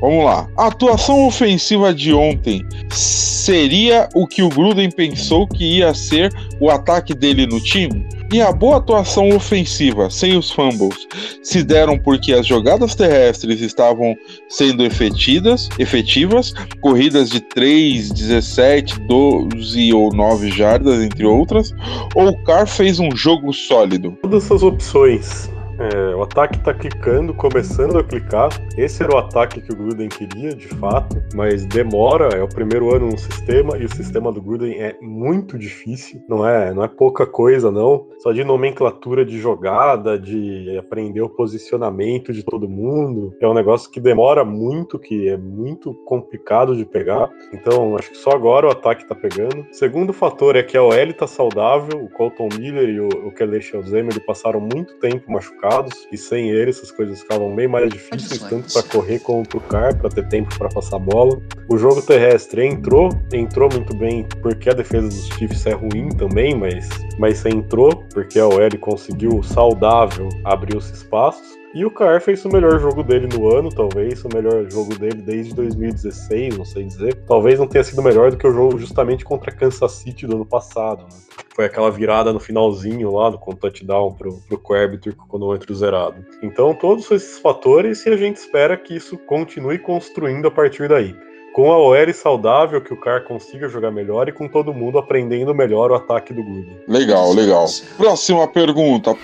[0.00, 0.48] Vamos lá.
[0.56, 6.70] A atuação ofensiva de ontem seria o que o Gruden pensou que ia ser o
[6.70, 8.06] ataque dele no time?
[8.32, 11.08] E a boa atuação ofensiva, sem os fumbles,
[11.42, 14.14] se deram porque as jogadas terrestres estavam
[14.48, 21.74] sendo efetivas, efetivas corridas de 3, 17, 12 ou 9 jardas, entre outras,
[22.14, 24.16] ou o Carr fez um jogo sólido?
[24.22, 28.50] Todas essas opções é, o ataque tá clicando, começando a clicar.
[28.76, 32.36] Esse era o ataque que o Gruden queria, de fato, mas demora.
[32.36, 36.22] É o primeiro ano no sistema e o sistema do Gruden é muito difícil.
[36.28, 38.06] Não é, não é pouca coisa, não.
[38.18, 43.34] Só de nomenclatura de jogada, de aprender o posicionamento de todo mundo.
[43.40, 47.30] É um negócio que demora muito, que é muito complicado de pegar.
[47.54, 49.66] Então, acho que só agora o ataque tá pegando.
[49.72, 52.04] Segundo fator é que a OL tá saudável.
[52.04, 55.69] O Colton Miller e o, o Kelly Shalzem, passaram muito tempo machucados
[56.10, 59.96] e sem ele essas coisas ficavam bem mais difíceis, tanto para correr quanto o car,
[59.96, 61.40] para ter tempo para passar a bola.
[61.68, 66.54] O jogo terrestre entrou, entrou muito bem porque a defesa dos Chiefs é ruim também,
[66.54, 71.59] mas, mas entrou porque a OL conseguiu saudável abrir os espaços.
[71.72, 75.22] E o Carr fez o melhor jogo dele no ano, talvez, o melhor jogo dele
[75.22, 77.14] desde 2016, não sei dizer.
[77.28, 80.44] Talvez não tenha sido melhor do que o jogo justamente contra Kansas City do ano
[80.44, 81.16] passado, né?
[81.54, 86.24] Foi aquela virada no finalzinho lá, com o touchdown pro, pro Corbett cronômetro zerado.
[86.42, 91.14] Então, todos esses fatores e a gente espera que isso continue construindo a partir daí
[91.52, 95.54] com a OL saudável, que o Carr consiga jogar melhor e com todo mundo aprendendo
[95.54, 96.78] melhor o ataque do Gruden.
[96.86, 97.66] Legal, legal.
[97.96, 99.16] Próxima pergunta.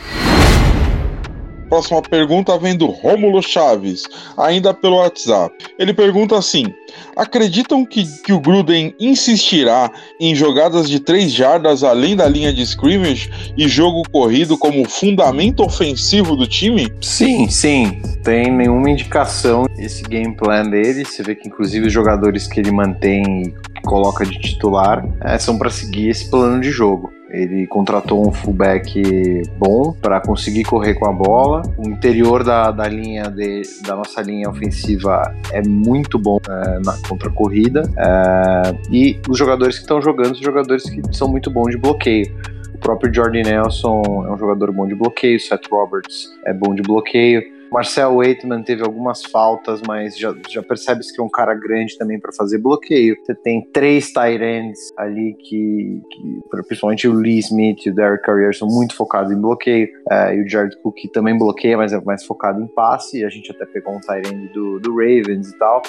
[1.68, 4.04] Próxima pergunta vem do Rômulo Chaves,
[4.36, 5.54] ainda pelo WhatsApp.
[5.78, 6.66] Ele pergunta assim:
[7.16, 9.90] acreditam que, que o Gruden insistirá
[10.20, 15.64] em jogadas de três jardas além da linha de scrimmage e jogo corrido como fundamento
[15.64, 16.92] ofensivo do time?
[17.00, 18.00] Sim, sim.
[18.22, 21.04] Tem nenhuma indicação esse game plan dele.
[21.04, 25.58] Você vê que inclusive os jogadores que ele mantém e coloca de titular é, são
[25.58, 27.10] para seguir esse plano de jogo.
[27.37, 31.62] Ele contratou um fullback bom para conseguir correr com a bola.
[31.76, 36.97] O interior da, da linha de, da nossa linha ofensiva é muito bom é, na
[37.07, 37.82] contra corrida.
[37.99, 42.34] É, e os jogadores que estão jogando são jogadores que são muito bons de bloqueio.
[42.74, 46.82] O próprio Jordan Nelson é um jogador bom de bloqueio, Seth Roberts é bom de
[46.82, 47.43] bloqueio.
[47.70, 52.18] Marcel Waitman teve algumas faltas, mas já, já percebe-se que é um cara grande também
[52.18, 53.16] para fazer bloqueio.
[53.24, 58.24] Você tem três tight ends ali que, que, principalmente o Lee Smith e o Derek
[58.24, 59.88] Carrier são muito focados em bloqueio.
[60.10, 63.24] É, e o Jared Cook também bloqueia, mas é mais focado em passe.
[63.24, 65.82] A gente até pegou um tight end do, do Ravens e tal.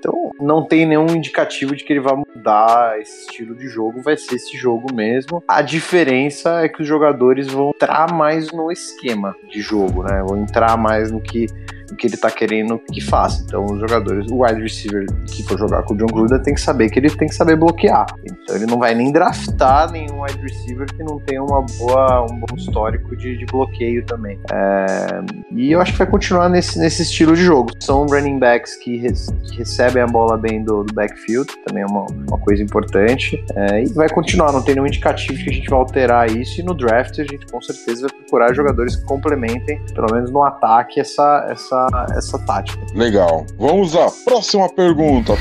[0.00, 4.16] Então, não tem nenhum indicativo de que ele vai mudar esse estilo de jogo, vai
[4.16, 5.44] ser esse jogo mesmo.
[5.46, 10.22] A diferença é que os jogadores vão entrar mais no esquema de jogo, né?
[10.26, 11.46] Vão entrar mais no que
[11.90, 13.42] o que ele tá querendo que faça.
[13.46, 16.60] Então, os jogadores, o wide receiver que for jogar com o John Gruden tem que
[16.60, 18.06] saber que ele tem que saber bloquear.
[18.24, 22.38] Então, ele não vai nem draftar nenhum wide receiver que não tenha uma boa, um
[22.38, 24.38] bom histórico de, de bloqueio também.
[24.52, 25.20] É,
[25.52, 27.72] e eu acho que vai continuar nesse, nesse estilo de jogo.
[27.80, 31.86] São running backs que, res, que recebem a bola bem do, do backfield, também é
[31.86, 33.42] uma, uma coisa importante.
[33.54, 36.60] É, e vai continuar, não tem nenhum indicativo que a gente vai alterar isso.
[36.60, 40.42] E no draft a gente com certeza vai procurar jogadores que complementem, pelo menos no
[40.44, 42.80] ataque, essa, essa, essa tática.
[42.94, 43.44] Legal.
[43.58, 45.34] Vamos à próxima pergunta.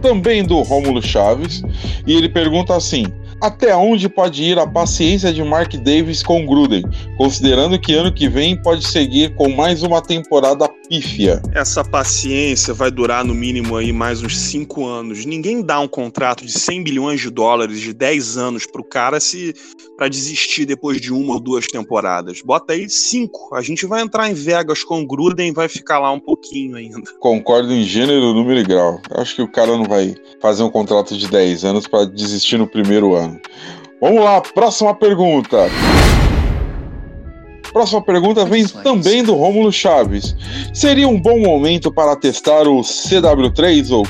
[0.00, 1.62] Também do Rômulo Chaves.
[2.06, 3.06] E ele pergunta assim:
[3.40, 6.84] até onde pode ir a paciência de Mark Davis com Gruden,
[7.16, 11.42] considerando que ano que vem pode seguir com mais uma temporada pífia?
[11.54, 15.24] Essa paciência vai durar no mínimo aí mais uns 5 anos.
[15.24, 19.54] Ninguém dá um contrato de 100 bilhões de dólares de 10 anos pro cara se
[19.96, 22.42] para desistir depois de uma ou duas temporadas.
[22.42, 23.54] Bota aí 5.
[23.54, 27.00] A gente vai entrar em Vegas com Gruden e vai ficar lá um pouquinho ainda.
[27.18, 29.00] Concordo em gênero, número e grau.
[29.10, 32.66] Acho que o cara não vai fazer um contrato de 10 anos para desistir no
[32.66, 33.40] primeiro ano.
[34.00, 35.56] Vamos lá, próxima pergunta.
[37.72, 40.36] Próxima pergunta vem também do Rômulo Chaves.
[40.72, 44.04] Seria um bom momento para testar o CW3 ou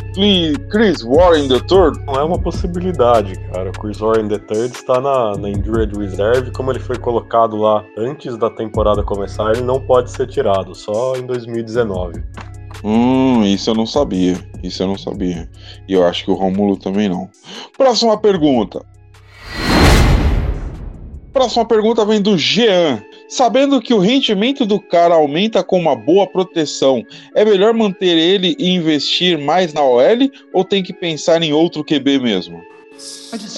[0.71, 2.05] Chris Warren III?
[2.07, 3.71] Não é uma possibilidade, cara.
[3.71, 6.53] O Chris Warren III está na, na Injured Reserve.
[6.53, 11.17] Como ele foi colocado lá antes da temporada começar, ele não pode ser tirado, só
[11.17, 12.23] em 2019.
[12.85, 14.37] Hum, isso eu não sabia.
[14.63, 15.49] Isso eu não sabia.
[15.89, 17.29] E eu acho que o Rômulo também não.
[17.77, 18.85] Próxima pergunta.
[21.33, 23.03] Próxima pergunta vem do Jean.
[23.29, 27.05] Sabendo que o rendimento do cara aumenta com uma boa proteção,
[27.35, 31.85] é melhor manter ele e investir mais na OL ou tem que pensar em outro
[31.85, 32.63] QB mesmo?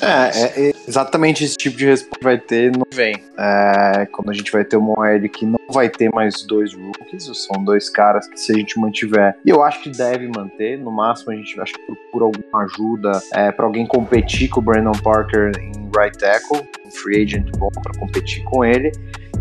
[0.03, 3.15] É, é, exatamente esse tipo de resposta vai ter no vem.
[3.39, 7.31] É, quando a gente vai ter uma OL que não vai ter mais dois rookies,
[7.47, 10.91] são dois caras que se a gente mantiver, e eu acho que deve manter, no
[10.91, 14.93] máximo a gente acho que procura alguma ajuda é, para alguém competir com o Brandon
[14.93, 18.91] Parker em right tackle, um free agent bom para competir com ele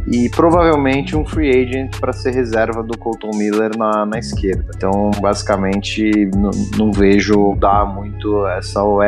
[0.08, 4.72] e provavelmente um free agent para ser reserva do Colton Miller na, na esquerda.
[4.74, 6.30] Então, basicamente,
[6.78, 9.02] não vejo dar muito essa OL.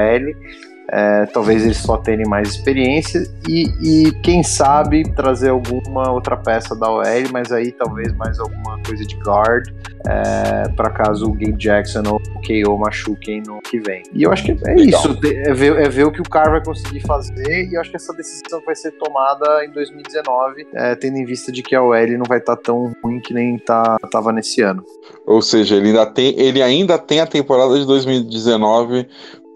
[0.92, 6.76] É, talvez eles só tenham mais experiência e, e, quem sabe trazer alguma outra peça
[6.76, 9.68] da OL, mas aí talvez mais alguma coisa de guard
[10.08, 14.04] é, para caso o Gabe Jackson ou o KO machuquem no que vem.
[14.14, 15.02] E eu acho que é Legal.
[15.02, 17.90] isso, é ver, é ver, o que o cara vai conseguir fazer e eu acho
[17.90, 21.84] que essa decisão vai ser tomada em 2019, é, tendo em vista de que a
[21.84, 24.84] OL não vai estar tá tão ruim que nem tá, tava nesse ano.
[25.26, 29.08] Ou seja, ele ainda tem, ele ainda tem a temporada de 2019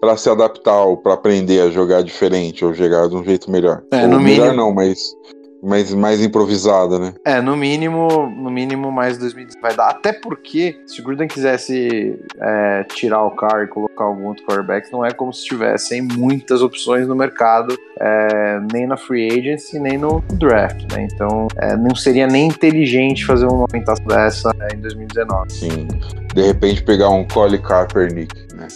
[0.04, 3.82] para se adaptar ou para aprender a jogar diferente ou jogar de um jeito melhor.
[3.90, 4.56] É, ou no melhor mínimo...
[4.56, 5.16] não, mas
[5.62, 7.14] mais, mais improvisada, né?
[7.24, 9.88] É, no mínimo, no mínimo mais 2019 vai dar.
[9.88, 14.92] Até porque, se o Gruden quisesse é, tirar o carro e colocar algum outro quarterback,
[14.92, 19.96] não é como se tivessem muitas opções no mercado, é, nem na free agency, nem
[19.96, 21.08] no draft, né?
[21.10, 25.50] Então, é, não seria nem inteligente fazer uma aumentação dessa é, em 2019.
[25.50, 25.88] Sim.
[26.34, 28.68] De repente pegar um Cole Kaepernick, né?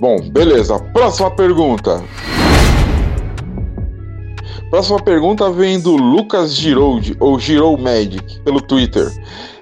[0.00, 0.78] Bom, beleza.
[0.92, 2.02] Próxima pergunta.
[4.70, 9.12] Próxima pergunta vem do Lucas Giroud, ou Girou Magic, pelo Twitter.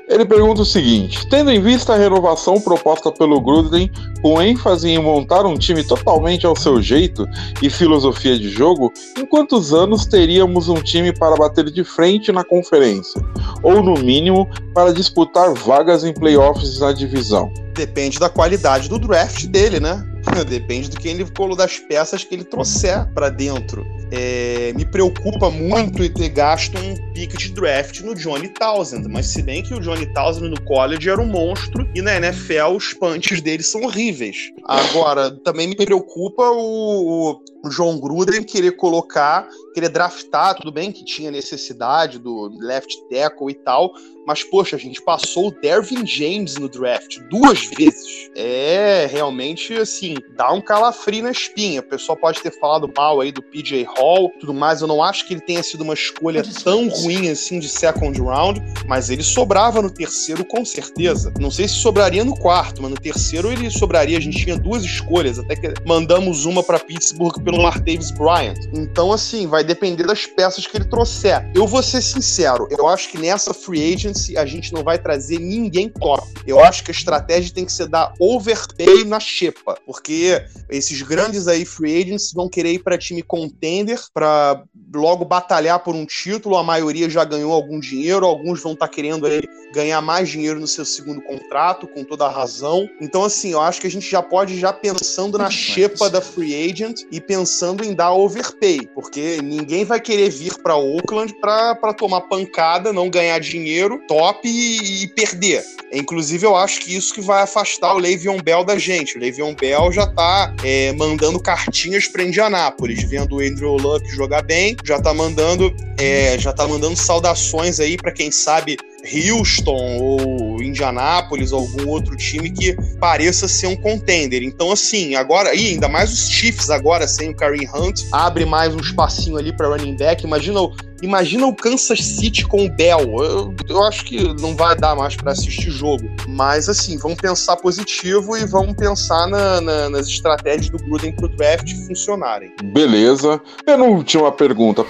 [0.09, 3.91] Ele pergunta o seguinte: tendo em vista a renovação proposta pelo Gruden,
[4.22, 7.26] com ênfase em montar um time totalmente ao seu jeito
[7.62, 12.45] e filosofia de jogo, em quantos anos teríamos um time para bater de frente na
[12.45, 13.20] conferência?
[13.62, 17.53] Ou, no mínimo, para disputar vagas em playoffs na divisão?
[17.74, 20.05] Depende da qualidade do draft dele, né?
[20.49, 21.24] Depende do que ele
[21.57, 23.85] das peças que ele trouxer para dentro.
[24.12, 29.43] É, me preocupa muito ter gasto um pick de draft no Johnny Townsend, mas se
[29.43, 33.41] bem que o Johnny Townsend no college era um monstro e na NFL os punches
[33.41, 34.37] dele são horríveis.
[34.64, 41.05] Agora, também me preocupa o, o John Gruden querer colocar, querer draftar, tudo bem que
[41.05, 43.93] tinha necessidade do left tackle e tal,
[44.27, 48.31] mas, poxa, a gente passou o Dervin James no draft duas vezes.
[48.37, 51.81] É realmente assim, dá um calafrio na espinha.
[51.81, 54.83] O pessoal pode ter falado mal aí do PJ Hall, tudo mais.
[54.83, 58.63] Eu não acho que ele tenha sido uma escolha tão ruim assim de second round,
[58.87, 61.33] mas ele sobrava no terceiro com certeza.
[61.41, 64.17] Não sei se sobraria no quarto, mas no terceiro ele sobraria.
[64.17, 68.59] A gente tinha duas escolhas, até que mandamos uma para Pittsburgh pelo Martavis Bryant.
[68.72, 71.51] Então, assim, vai depender das peças que ele trouxer.
[71.53, 75.40] Eu vou ser sincero, eu acho que nessa free agency a gente não vai trazer
[75.40, 76.22] ninguém top.
[76.46, 81.48] Eu acho que a estratégia tem que ser dar overpay na xepa, porque esses grandes
[81.48, 84.62] aí free agents vão querer ir para time contender para
[84.94, 86.57] logo batalhar por um título.
[86.57, 89.42] A maioria já ganhou algum dinheiro, alguns vão estar tá querendo aí
[89.72, 92.88] ganhar mais dinheiro no seu segundo contrato, com toda a razão.
[93.01, 96.70] Então, assim, eu acho que a gente já pode já pensando na xepa da free
[96.70, 97.39] agent e pensando
[97.84, 103.38] em dar overpay, porque ninguém vai querer vir para Oakland para tomar pancada, não ganhar
[103.38, 105.62] dinheiro top e, e, perder.
[105.93, 109.16] Inclusive, eu acho que isso que vai afastar o Le'Veon Bell da gente.
[109.16, 114.43] O Le'Veon Bell já tá é, mandando cartinhas para Indianápolis, vendo o Andrew Luck jogar
[114.43, 120.62] bem já tá mandando, é, já tá mandando saudações aí para quem sabe Houston ou
[120.62, 124.42] Indianápolis ou algum outro time que pareça ser um contender.
[124.42, 128.74] Então, assim, agora, e ainda mais os Chiefs agora sem o Kareem Hunt, abre mais
[128.74, 130.24] um espacinho ali para running back.
[130.24, 133.22] Imagina o, imagina o Kansas City com o Bell.
[133.22, 136.09] Eu, eu acho que não vai dar mais para assistir jogo.
[136.28, 141.28] Mas, assim, vamos pensar positivo e vamos pensar na, na, nas estratégias do Gruden pro
[141.28, 142.53] draft funcionarem.
[142.62, 143.40] Beleza.
[143.64, 144.84] Penúltima pergunta.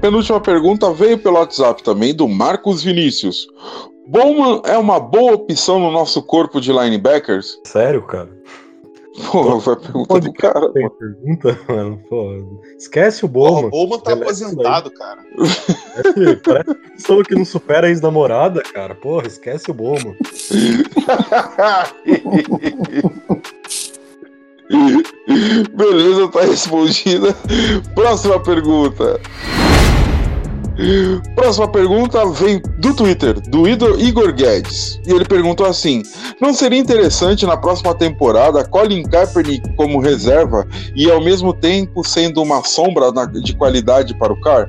[0.00, 3.48] Penúltima pergunta veio pelo WhatsApp também do Marcos Vinícius.
[4.06, 7.58] Bowman é uma boa opção no nosso corpo de linebackers?
[7.64, 8.30] Sério, cara?
[9.30, 10.70] Pô, foi a pergunta Pode do cara.
[10.72, 10.94] Tem mano.
[10.96, 12.00] pergunta, mano.
[12.08, 13.66] Pô, esquece o Bowman.
[13.66, 15.24] o Bowman tá Deleta aposentado, cara.
[15.96, 18.94] Parece, parece pessoa que não supera a ex-namorada, cara.
[18.94, 20.14] Porra, esquece o Bowman.
[25.74, 27.34] Beleza, tá respondida.
[27.94, 29.18] Próxima pergunta.
[31.34, 35.00] Próxima pergunta vem do Twitter, do Igor Guedes.
[35.06, 36.02] E ele perguntou assim:
[36.40, 42.42] Não seria interessante na próxima temporada Colin Kaepernick como reserva e ao mesmo tempo sendo
[42.42, 43.10] uma sombra
[43.42, 44.68] de qualidade para o Car?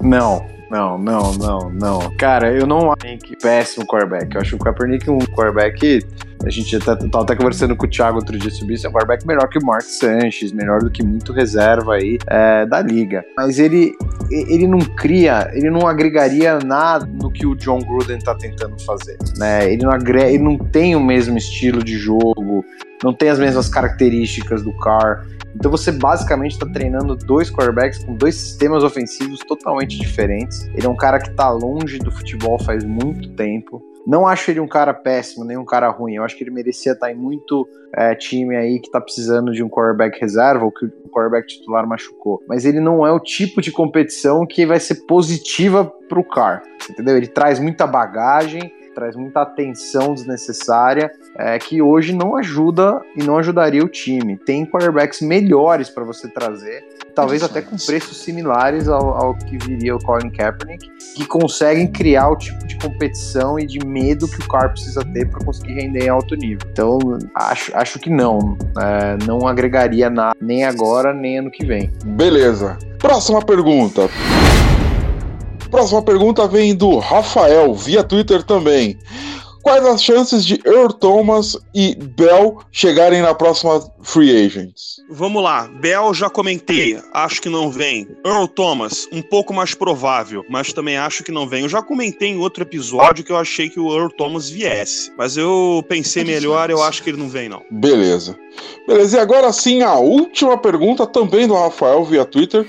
[0.00, 2.16] Não, não, não, não, não.
[2.16, 4.34] Cara, eu não acho que péssimo quarterback.
[4.34, 6.02] Eu acho o Kaepernick um quarterback.
[6.46, 8.86] A gente até, tava até conversando com o Thiago outro dia sobre isso.
[8.86, 12.64] É um quarterback melhor que o Mark Sanchez, melhor do que muito reserva aí é,
[12.64, 13.22] da liga.
[13.36, 13.92] Mas ele,
[14.30, 19.18] ele não cria, ele não agregaria nada no que o John Gruden tá tentando fazer.
[19.36, 19.70] Né?
[19.70, 22.64] Ele, não agrega, ele não tem o mesmo estilo de jogo,
[23.04, 25.26] não tem as mesmas características do Carr.
[25.54, 30.66] Então você basicamente está treinando dois quarterbacks com dois sistemas ofensivos totalmente diferentes.
[30.74, 33.82] Ele é um cara que está longe do futebol faz muito tempo.
[34.06, 36.14] Não acho ele um cara péssimo, nem um cara ruim.
[36.14, 39.62] Eu acho que ele merecia estar em muito é, time aí que tá precisando de
[39.62, 42.42] um quarterback reserva ou que o quarterback titular machucou.
[42.48, 46.62] Mas ele não é o tipo de competição que vai ser positiva pro Carr.
[46.90, 47.16] Entendeu?
[47.16, 53.38] Ele traz muita bagagem, traz muita atenção desnecessária, é, que hoje não ajuda e não
[53.38, 54.36] ajudaria o time.
[54.36, 59.94] Tem quarterbacks melhores para você trazer, talvez até com preços similares ao, ao que viria
[59.94, 64.48] o Colin Kaepernick, que conseguem criar o tipo de competição e de medo que o
[64.48, 66.66] Carr precisa ter para conseguir render em alto nível.
[66.70, 66.98] Então,
[67.34, 68.56] acho, acho que não.
[68.78, 71.90] É, não agregaria nada, nem agora, nem ano que vem.
[72.04, 72.78] Beleza.
[72.98, 74.08] Próxima pergunta.
[75.70, 78.98] Próxima pergunta vem do Rafael, via Twitter também.
[79.62, 84.96] Quais as chances de Earl Thomas e Bell chegarem na próxima Free Agents?
[85.08, 88.08] Vamos lá, Bell já comentei, acho que não vem.
[88.26, 91.62] Earl Thomas, um pouco mais provável, mas também acho que não vem.
[91.62, 95.36] Eu já comentei em outro episódio que eu achei que o Earl Thomas viesse, mas
[95.36, 97.62] eu pensei melhor, eu acho que ele não vem não.
[97.70, 98.36] Beleza.
[98.86, 102.66] Beleza, e agora sim a última pergunta também do Rafael via Twitter.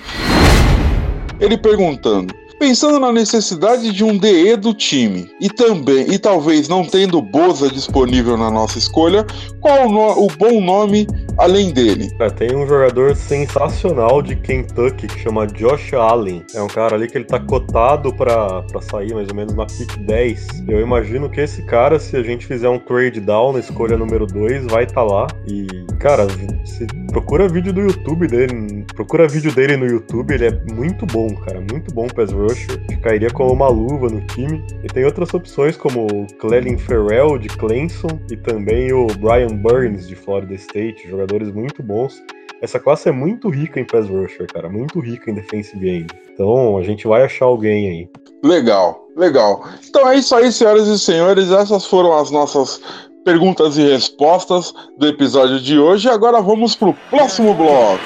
[1.39, 2.33] Ele perguntando:
[2.64, 7.70] Pensando na necessidade de um DE do time e também e talvez não tendo Boza
[7.70, 9.28] disponível na nossa escolha,
[9.59, 11.05] qual o, o bom nome
[11.38, 12.09] além dele?
[12.18, 16.45] Cara, tem um jogador sensacional de Kentucky que chama Josh Allen.
[16.55, 19.97] É um cara ali que ele tá cotado pra sair mais ou menos na pick
[19.97, 20.64] 10.
[20.66, 24.26] Eu imagino que esse cara, se a gente fizer um trade down na escolha número
[24.26, 25.28] 2, vai estar tá lá.
[25.45, 25.68] E,
[25.99, 26.28] cara,
[26.64, 28.82] se procura vídeo do YouTube dele.
[28.95, 31.59] Procura vídeo dele no YouTube, ele é muito bom, cara.
[31.59, 32.79] Muito bom pass rusher.
[33.01, 34.63] Cairia como uma luva no time.
[34.83, 40.07] E tem outras opções como o Clelin Ferrell de Clemson e também o Brian Burns
[40.07, 42.21] de Florida State, jogadores muito bons.
[42.61, 46.07] Essa classe é muito rica em pass rusher, cara, muito rica em defensive end.
[46.33, 48.09] Então a gente vai achar alguém aí.
[48.43, 49.67] Legal, legal.
[49.89, 51.51] Então é isso aí, senhoras e senhores.
[51.51, 52.81] Essas foram as nossas
[53.24, 56.09] perguntas e respostas do episódio de hoje.
[56.09, 58.03] Agora vamos pro próximo bloco.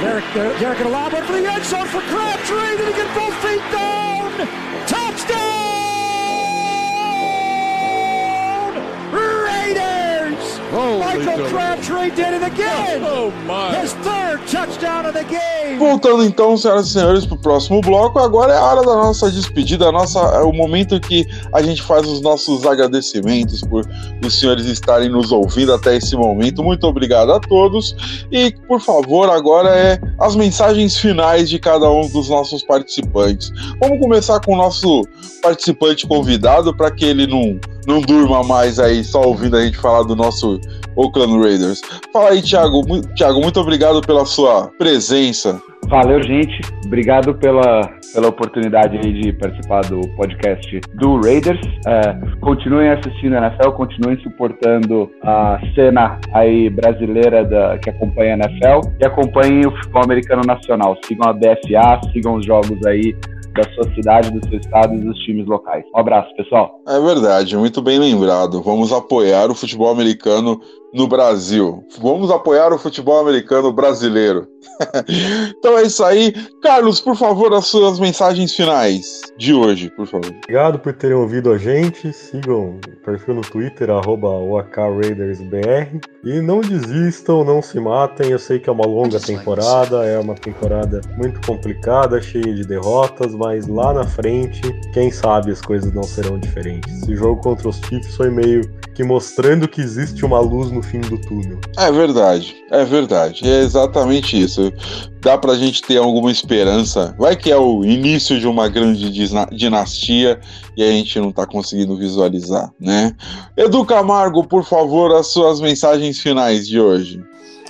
[15.78, 18.20] Voltando então, senhoras e senhores, pro próximo bloco.
[18.20, 21.82] Agora é a hora da nossa despedida, a nossa, é o momento que a gente
[21.82, 23.86] faz os nossos agradecimentos por
[24.26, 26.64] os senhores estarem nos ouvindo até esse momento.
[26.64, 27.96] Muito obrigado a todos.
[28.32, 33.52] E, por favor, agora é as mensagens finais de cada um dos nossos participantes.
[33.80, 35.04] Vamos começar com o nosso
[35.42, 40.04] participante convidado para que ele não, não durma mais aí só ouvindo a gente falar
[40.04, 40.60] do nosso
[40.96, 41.82] Oakland Raiders.
[42.12, 42.84] Fala aí, Thiago.
[43.16, 46.60] Thiago, muito obrigado pela sua presença Valeu, gente.
[46.86, 51.62] Obrigado pela, pela oportunidade de participar do podcast do Raiders.
[51.88, 58.38] É, continuem assistindo a NFL, continuem suportando a cena aí brasileira da, que acompanha a
[58.38, 60.98] NFL e acompanhem o futebol americano nacional.
[61.06, 63.16] Sigam a BFA, sigam os jogos aí
[63.58, 65.84] da sua cidade, do seu estado e dos times locais.
[65.94, 66.80] Um abraço, pessoal.
[66.88, 68.62] É verdade, muito bem lembrado.
[68.62, 70.62] Vamos apoiar o futebol americano
[70.94, 71.84] no Brasil.
[72.00, 74.48] Vamos apoiar o futebol americano brasileiro.
[75.58, 76.34] então é isso aí.
[76.62, 80.34] Carlos, por favor, as suas mensagens finais de hoje, por favor.
[80.44, 82.12] Obrigado por terem ouvido a gente.
[82.14, 86.00] Sigam o perfil no Twitter, OAKRaidersBR.
[86.24, 88.32] E não desistam, não se matem.
[88.32, 93.34] Eu sei que é uma longa temporada, é uma temporada muito complicada, cheia de derrotas,
[93.34, 94.62] mas lá na frente,
[94.94, 97.04] quem sabe as coisas não serão diferentes.
[97.04, 98.62] Esse jogo contra os Chiefs foi meio
[98.98, 101.60] que mostrando que existe uma luz no fim do túnel.
[101.78, 103.48] É verdade, é verdade.
[103.48, 104.74] É exatamente isso.
[105.22, 107.14] Dá pra gente ter alguma esperança.
[107.16, 109.12] Vai que é o início de uma grande
[109.52, 110.40] dinastia
[110.76, 113.14] e a gente não tá conseguindo visualizar, né?
[113.56, 117.24] Edu Camargo, por favor, as suas mensagens finais de hoje.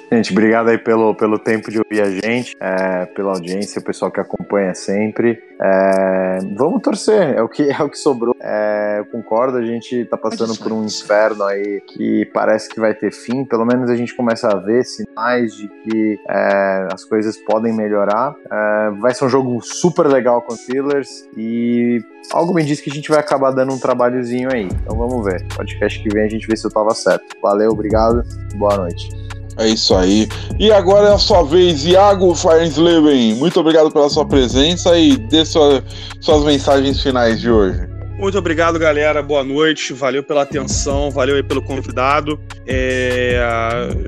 [0.10, 4.10] Gente, obrigado aí pelo, pelo tempo de ouvir a gente, é, pela audiência, o pessoal
[4.10, 5.44] que acompanha sempre.
[5.60, 8.34] É, vamos torcer, é o que, é o que sobrou.
[8.40, 12.94] É, eu concordo, a gente tá passando por um inferno aí que parece que vai
[12.94, 13.44] ter fim.
[13.44, 18.34] Pelo menos a gente começa a ver sinais de que é, as coisas podem melhorar.
[18.50, 22.02] É, vai ser um jogo super legal com Steelers e
[22.32, 24.70] algo me diz que a gente vai acabar dando um trabalhozinho aí.
[24.84, 25.46] Então vamos ver.
[25.54, 27.36] Podcast que vem a gente vê se eu tava certo.
[27.42, 28.24] Valeu, obrigado,
[28.56, 29.10] boa noite.
[29.58, 30.28] É isso aí.
[30.60, 33.36] E agora é a sua vez, Iago Feinsleben.
[33.36, 35.84] Muito obrigado pela sua presença e dê sua,
[36.22, 37.97] suas mensagens finais de hoje.
[38.18, 39.22] Muito obrigado, galera.
[39.22, 39.94] Boa noite.
[39.94, 42.40] Valeu pela atenção, valeu aí pelo convidado.
[42.66, 43.40] É...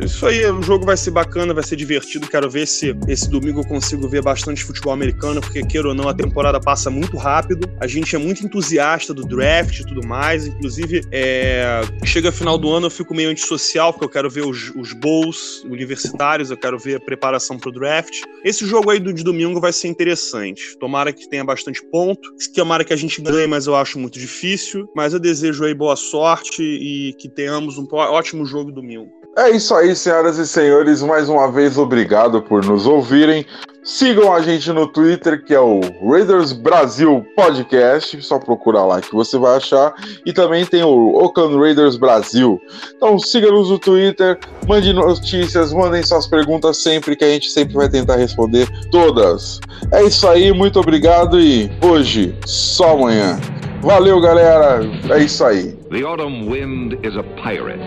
[0.03, 2.27] Isso aí, o jogo vai ser bacana, vai ser divertido.
[2.27, 6.09] Quero ver se esse domingo eu consigo ver bastante futebol americano, porque, queira ou não,
[6.09, 7.69] a temporada passa muito rápido.
[7.79, 10.47] A gente é muito entusiasta do draft e tudo mais.
[10.47, 11.81] Inclusive, é...
[12.03, 15.63] chega final do ano, eu fico meio antissocial, porque eu quero ver os, os bowls
[15.65, 18.23] universitários, eu quero ver a preparação para o draft.
[18.43, 20.75] Esse jogo aí do, de domingo vai ser interessante.
[20.79, 22.27] Tomara que tenha bastante ponto.
[22.55, 25.95] Tomara que a gente ganhe, mas eu acho muito difícil, mas eu desejo aí boa
[25.95, 29.19] sorte e que tenhamos um ótimo jogo domingo.
[29.37, 31.01] É isso aí, senhoras e senhores.
[31.01, 33.45] Mais uma vez, obrigado por nos ouvirem.
[33.83, 38.21] Sigam a gente no Twitter, que é o Raiders Brasil Podcast.
[38.21, 39.93] Só procurar lá que você vai achar.
[40.25, 42.59] E também tem o Oakland Raiders Brasil.
[42.95, 44.37] Então siga-nos no Twitter,
[44.67, 49.59] mande notícias, mandem suas perguntas sempre, que a gente sempre vai tentar responder todas.
[49.91, 53.39] É isso aí, muito obrigado e hoje, só amanhã.
[53.81, 54.81] Valeu, galera.
[55.09, 55.71] É isso aí.
[55.89, 57.79] The autumn wind is a pirate.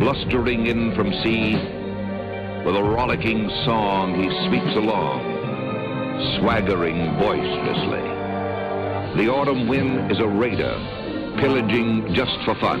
[0.00, 1.54] Blustering in from sea,
[2.64, 5.20] with a rollicking song he sweeps along,
[6.38, 8.02] swaggering boisterously.
[9.22, 10.74] The autumn wind is a raider,
[11.38, 12.80] pillaging just for fun.